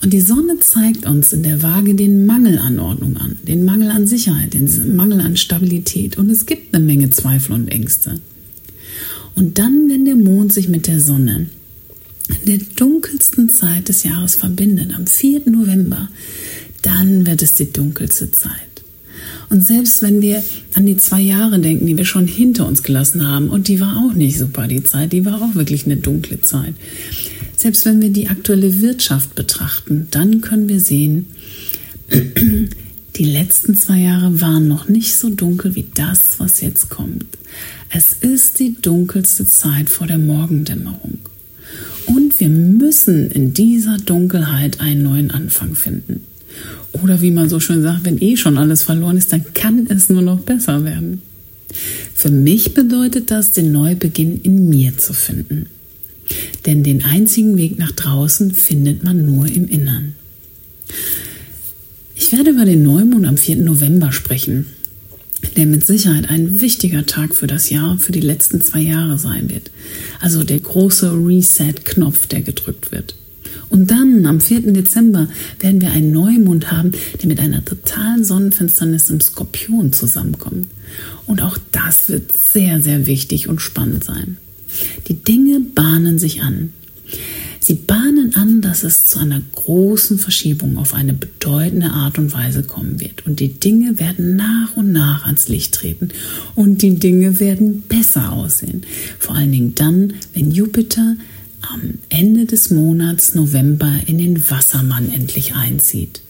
Und 0.01 0.13
die 0.13 0.21
Sonne 0.21 0.59
zeigt 0.61 1.07
uns 1.07 1.33
in 1.33 1.43
der 1.43 1.63
Waage 1.63 1.95
den 1.95 2.25
Mangel 2.25 2.59
an 2.59 2.79
Ordnung 2.79 3.17
an, 3.17 3.37
den 3.47 3.65
Mangel 3.65 3.91
an 3.91 4.07
Sicherheit, 4.07 4.55
den 4.55 4.95
Mangel 4.95 5.21
an 5.21 5.37
Stabilität. 5.37 6.19
Und 6.19 6.31
es 6.31 6.47
gibt 6.47 6.75
eine 6.75 6.85
Menge 6.85 7.11
Zweifel 7.11 7.53
und 7.53 7.69
Ängste. 7.69 8.21
Und 9.35 9.59
dann, 9.59 9.89
wenn 9.89 10.05
der 10.05 10.17
Mond 10.17 10.53
sich 10.53 10.69
mit 10.69 10.87
der 10.87 11.01
Sonne 11.01 11.47
in 12.29 12.47
der 12.47 12.67
dunkelsten 12.77 13.49
Zeit 13.49 13.89
des 13.89 14.05
Jahres 14.05 14.37
verbindet, 14.37 14.93
am 14.95 15.07
4. 15.07 15.43
November, 15.47 16.09
dann 16.83 17.27
wird 17.27 17.43
es 17.43 17.55
die 17.55 17.73
dunkelste 17.73 18.31
Zeit. 18.31 18.53
Und 19.51 19.65
selbst 19.67 20.03
wenn 20.03 20.21
wir 20.21 20.43
an 20.75 20.87
die 20.87 20.97
zwei 20.97 21.21
Jahre 21.21 21.59
denken, 21.59 21.87
die 21.87 21.97
wir 21.97 22.05
schon 22.05 22.27
hinter 22.27 22.67
uns 22.67 22.83
gelassen 22.83 23.27
haben, 23.27 23.49
und 23.49 23.69
die 23.69 23.81
war 23.81 23.97
auch 23.97 24.13
nicht 24.13 24.39
super, 24.39 24.67
die 24.67 24.83
Zeit, 24.83 25.13
die 25.13 25.25
war 25.25 25.41
auch 25.41 25.55
wirklich 25.55 25.87
eine 25.87 25.97
dunkle 25.97 26.41
Zeit. 26.43 26.75
Selbst 27.59 27.85
wenn 27.87 28.01
wir 28.01 28.11
die 28.11 28.29
aktuelle 28.29 28.81
Wirtschaft 28.81 29.35
betrachten, 29.35 30.07
dann 30.12 30.40
können 30.40 30.68
wir 30.68 30.79
sehen, 30.79 31.27
die 33.16 33.25
letzten 33.25 33.77
zwei 33.77 33.99
Jahre 33.99 34.40
waren 34.40 34.68
noch 34.68 34.88
nicht 34.88 35.16
so 35.16 35.29
dunkel 35.29 35.75
wie 35.75 35.88
das, 35.92 36.38
was 36.38 36.61
jetzt 36.61 36.88
kommt. 36.88 37.27
Es 37.90 38.12
ist 38.12 38.61
die 38.61 38.77
dunkelste 38.81 39.44
Zeit 39.44 39.90
vor 39.90 40.07
der 40.07 40.18
Morgendämmerung. 40.18 41.18
Und 42.07 42.38
wir 42.38 42.49
müssen 42.49 43.29
in 43.33 43.55
dieser 43.55 43.97
Dunkelheit 43.97 44.81
einen 44.81 45.03
neuen 45.03 45.33
Anfang 45.33 45.75
finden. 45.75 46.21
Oder 47.03 47.23
wie 47.23 47.33
man 47.33 47.49
so 47.49 47.59
schön 47.59 47.83
sagt, 47.83 48.05
wenn 48.05 48.23
eh 48.23 48.37
schon 48.37 48.57
alles 48.57 48.85
verloren 48.85 49.16
ist, 49.16 49.33
dann 49.33 49.53
kann 49.53 49.88
es 49.88 50.09
nur 50.09 50.23
noch 50.23 50.38
besser 50.38 50.85
werden. 50.85 51.23
Für 52.14 52.31
mich 52.31 52.73
bedeutet 52.73 53.33
das, 53.33 53.51
den 53.51 53.73
Neubeginn 53.73 54.40
in 54.42 54.68
mir 54.68 54.97
zu 54.97 55.12
finden. 55.12 55.66
Denn 56.67 56.83
den 56.83 57.05
einzigen 57.05 57.57
Weg 57.57 57.79
nach 57.79 57.93
draußen 57.93 58.53
findet 58.53 59.05
man 59.05 59.25
nur 59.25 59.47
im 59.47 59.69
Innern. 59.69 60.14
Ich 62.14 62.33
werde 62.33 62.51
über 62.51 62.64
den 62.64 62.83
Neumond 62.83 63.27
am 63.27 63.37
4. 63.37 63.57
November 63.57 64.12
sprechen, 64.12 64.67
der 65.57 65.67
mit 65.67 65.87
Sicherheit 65.87 66.31
ein 66.31 66.61
wichtiger 66.61 67.07
Tag 67.07 67.35
für 67.35 67.47
das 67.47 67.71
Jahr, 67.71 67.99
für 67.99 68.12
die 68.12 68.21
letzten 68.21 68.61
zwei 68.61 68.81
Jahre 68.81 69.19
sein 69.19 69.49
wird. 69.51 69.71
Also 70.21 70.43
der 70.43 70.59
große 70.59 71.12
Reset-Knopf, 71.12 72.27
der 72.27 72.43
gedrückt 72.43 72.93
wird. 72.93 73.14
Und 73.71 73.91
dann 73.91 74.27
am 74.27 74.41
4. 74.41 74.73
Dezember 74.73 75.29
werden 75.61 75.81
wir 75.81 75.93
einen 75.93 76.12
Neumond 76.12 76.73
haben, 76.73 76.93
der 77.21 77.29
mit 77.29 77.41
einer 77.41 77.64
totalen 77.64 78.25
Sonnenfinsternis 78.25 79.11
im 79.11 79.21
Skorpion 79.21 79.93
zusammenkommt. 79.93 80.69
Und 81.27 81.43
auch 81.43 81.59
das 81.73 82.09
wird 82.09 82.37
sehr, 82.37 82.81
sehr 82.81 83.07
wichtig 83.07 83.49
und 83.49 83.61
spannend 83.61 84.05
sein. 84.05 84.38
Die 85.09 85.23
Dinge 85.23 85.61
bahnen 85.61 86.19
sich 86.19 86.43
an. 86.43 86.73
Sie 87.61 87.75
bahnen 87.75 88.35
an, 88.35 88.63
dass 88.63 88.83
es 88.83 89.05
zu 89.05 89.19
einer 89.19 89.43
großen 89.53 90.19
Verschiebung 90.19 90.79
auf 90.79 90.95
eine 90.95 91.13
bedeutende 91.13 91.91
Art 91.91 92.19
und 92.19 92.33
Weise 92.33 92.63
kommen 92.63 92.99
wird. 92.99 93.27
Und 93.27 93.41
die 93.41 93.61
Dinge 93.61 93.99
werden 93.99 94.37
nach 94.37 94.75
und 94.75 94.93
nach 94.93 95.27
ans 95.27 95.49
Licht 95.49 95.75
treten. 95.75 96.09
Und 96.55 96.81
die 96.81 96.95
Dinge 96.95 97.41
werden 97.41 97.83
besser 97.83 98.33
aussehen. 98.33 98.85
Vor 99.19 99.35
allen 99.35 99.53
Dingen 99.53 99.75
dann, 99.75 100.15
wenn 100.33 100.51
Jupiter 100.51 101.17
am 101.61 101.99
Ende 102.09 102.47
des 102.47 102.71
Monats 102.71 103.35
November 103.35 103.93
in 104.07 104.17
den 104.17 104.51
Wassermann 104.51 105.13
endlich 105.13 105.55
einzieht. 105.55 106.23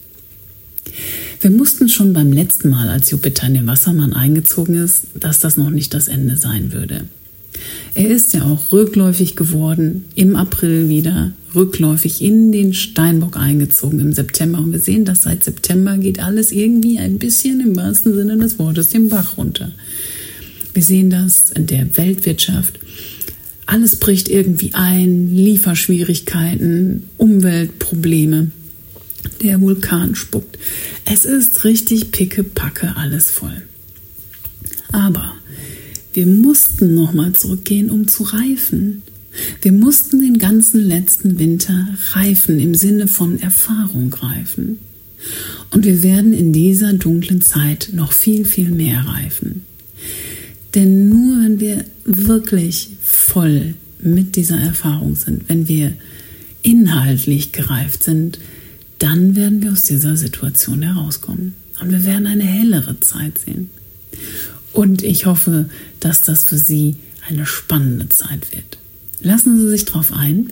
Wir 1.39 1.51
mussten 1.51 1.87
schon 1.87 2.11
beim 2.11 2.33
letzten 2.33 2.69
Mal, 2.69 2.89
als 2.89 3.11
Jupiter 3.11 3.47
in 3.47 3.53
den 3.53 3.67
Wassermann 3.67 4.11
eingezogen 4.11 4.75
ist, 4.75 5.03
dass 5.13 5.39
das 5.39 5.55
noch 5.55 5.69
nicht 5.69 5.93
das 5.93 6.09
Ende 6.09 6.35
sein 6.35 6.73
würde. 6.73 7.05
Er 7.95 8.09
ist 8.09 8.33
ja 8.33 8.43
auch 8.43 8.71
rückläufig 8.71 9.35
geworden, 9.35 10.05
im 10.15 10.35
April 10.35 10.89
wieder 10.89 11.33
rückläufig 11.55 12.21
in 12.21 12.51
den 12.51 12.73
Steinbock 12.73 13.37
eingezogen 13.37 13.99
im 13.99 14.13
September. 14.13 14.59
Und 14.59 14.71
wir 14.71 14.79
sehen, 14.79 15.05
dass 15.05 15.23
seit 15.23 15.43
September 15.43 15.97
geht 15.97 16.19
alles 16.19 16.51
irgendwie 16.51 16.99
ein 16.99 17.17
bisschen 17.17 17.59
im 17.61 17.75
wahrsten 17.75 18.13
Sinne 18.13 18.37
des 18.37 18.59
Wortes 18.59 18.89
den 18.89 19.09
Bach 19.09 19.37
runter. 19.37 19.71
Wir 20.73 20.83
sehen 20.83 21.09
das 21.09 21.49
in 21.51 21.65
der 21.65 21.97
Weltwirtschaft. 21.97 22.79
Alles 23.65 23.97
bricht 23.97 24.29
irgendwie 24.29 24.71
ein, 24.73 25.35
Lieferschwierigkeiten, 25.35 27.03
Umweltprobleme. 27.17 28.51
Der 29.43 29.61
Vulkan 29.61 30.15
spuckt. 30.15 30.57
Es 31.05 31.25
ist 31.25 31.63
richtig 31.65 32.11
pickepacke 32.11 32.95
alles 32.95 33.29
voll. 33.29 33.61
Aber 34.91 35.35
wir 36.19 36.25
mussten 36.25 36.95
nochmal 36.95 37.31
zurückgehen, 37.31 37.89
um 37.89 38.09
zu 38.09 38.23
reifen. 38.23 39.03
Wir 39.61 39.71
mussten 39.71 40.19
den 40.19 40.37
ganzen 40.37 40.85
letzten 40.85 41.39
Winter 41.39 41.87
reifen, 42.11 42.59
im 42.59 42.75
Sinne 42.75 43.07
von 43.07 43.39
Erfahrung 43.39 44.13
reifen. 44.13 44.79
Und 45.71 45.85
wir 45.85 46.03
werden 46.03 46.33
in 46.33 46.51
dieser 46.51 46.91
dunklen 46.91 47.41
Zeit 47.41 47.91
noch 47.93 48.11
viel, 48.11 48.43
viel 48.43 48.69
mehr 48.69 48.99
reifen. 49.07 49.61
Denn 50.75 51.07
nur 51.07 51.41
wenn 51.41 51.61
wir 51.61 51.85
wirklich 52.03 52.89
voll 53.01 53.75
mit 54.01 54.35
dieser 54.35 54.59
Erfahrung 54.59 55.15
sind, 55.15 55.47
wenn 55.47 55.69
wir 55.69 55.93
inhaltlich 56.63 57.53
gereift 57.53 58.03
sind, 58.03 58.39
dann 58.97 59.37
werden 59.37 59.61
wir 59.61 59.71
aus 59.71 59.85
dieser 59.85 60.17
Situation 60.17 60.81
herauskommen. 60.81 61.55
Und 61.79 61.91
wir 61.91 62.03
werden 62.03 62.27
eine 62.27 62.43
hellere 62.43 62.99
Zeit 62.99 63.37
sehen. 63.37 63.69
Und 64.73 65.03
ich 65.03 65.25
hoffe, 65.25 65.69
dass 65.99 66.23
das 66.23 66.43
für 66.43 66.57
Sie 66.57 66.97
eine 67.27 67.45
spannende 67.45 68.09
Zeit 68.09 68.51
wird. 68.51 68.77
Lassen 69.21 69.59
Sie 69.59 69.69
sich 69.69 69.85
darauf 69.85 70.13
ein. 70.13 70.49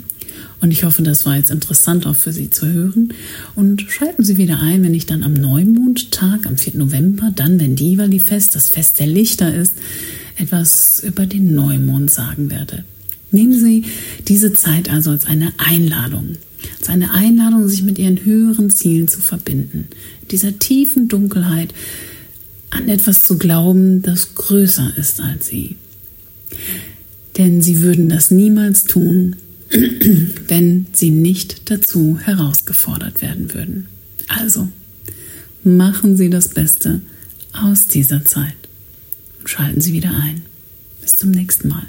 Und 0.59 0.71
ich 0.71 0.83
hoffe, 0.83 1.03
das 1.03 1.25
war 1.25 1.35
jetzt 1.35 1.51
interessant 1.51 2.05
auch 2.05 2.15
für 2.15 2.31
Sie 2.31 2.49
zu 2.49 2.67
hören. 2.67 3.13
Und 3.55 3.83
schalten 3.89 4.23
Sie 4.23 4.37
wieder 4.37 4.59
ein, 4.59 4.83
wenn 4.83 4.93
ich 4.93 5.05
dann 5.05 5.23
am 5.23 5.33
Neumondtag, 5.33 6.45
am 6.45 6.57
4. 6.57 6.75
November, 6.75 7.31
dann, 7.35 7.59
wenn 7.59 7.75
Diwali-Fest, 7.75 8.55
das 8.55 8.69
Fest 8.69 8.99
der 8.99 9.07
Lichter 9.07 9.53
ist, 9.53 9.73
etwas 10.37 11.01
über 11.03 11.25
den 11.25 11.53
Neumond 11.53 12.11
sagen 12.11 12.49
werde. 12.49 12.83
Nehmen 13.31 13.59
Sie 13.59 13.85
diese 14.27 14.53
Zeit 14.53 14.89
also 14.89 15.11
als 15.11 15.25
eine 15.25 15.51
Einladung, 15.57 16.37
als 16.79 16.89
eine 16.89 17.11
Einladung, 17.11 17.67
sich 17.67 17.83
mit 17.83 17.99
Ihren 17.99 18.23
höheren 18.23 18.69
Zielen 18.69 19.07
zu 19.07 19.21
verbinden, 19.21 19.87
dieser 20.31 20.57
tiefen 20.59 21.07
Dunkelheit 21.07 21.73
an 22.69 22.89
etwas 22.89 23.23
zu 23.23 23.37
glauben, 23.37 24.01
das 24.01 24.35
größer 24.35 24.93
ist 24.97 25.19
als 25.21 25.47
Sie. 25.47 25.75
Denn 27.37 27.61
Sie 27.61 27.81
würden 27.81 28.09
das 28.09 28.31
niemals 28.31 28.85
tun, 28.85 29.35
wenn 30.47 30.87
Sie 30.93 31.11
nicht 31.11 31.69
dazu 31.69 32.19
herausgefordert 32.19 33.21
werden 33.21 33.53
würden. 33.53 33.87
Also, 34.27 34.69
machen 35.63 36.17
Sie 36.17 36.29
das 36.29 36.49
Beste 36.49 37.01
aus 37.53 37.87
dieser 37.87 38.25
Zeit 38.25 38.55
und 39.39 39.49
schalten 39.49 39.81
Sie 39.81 39.93
wieder 39.93 40.11
ein. 40.11 40.41
Bis 41.01 41.17
zum 41.17 41.31
nächsten 41.31 41.69
Mal. 41.69 41.87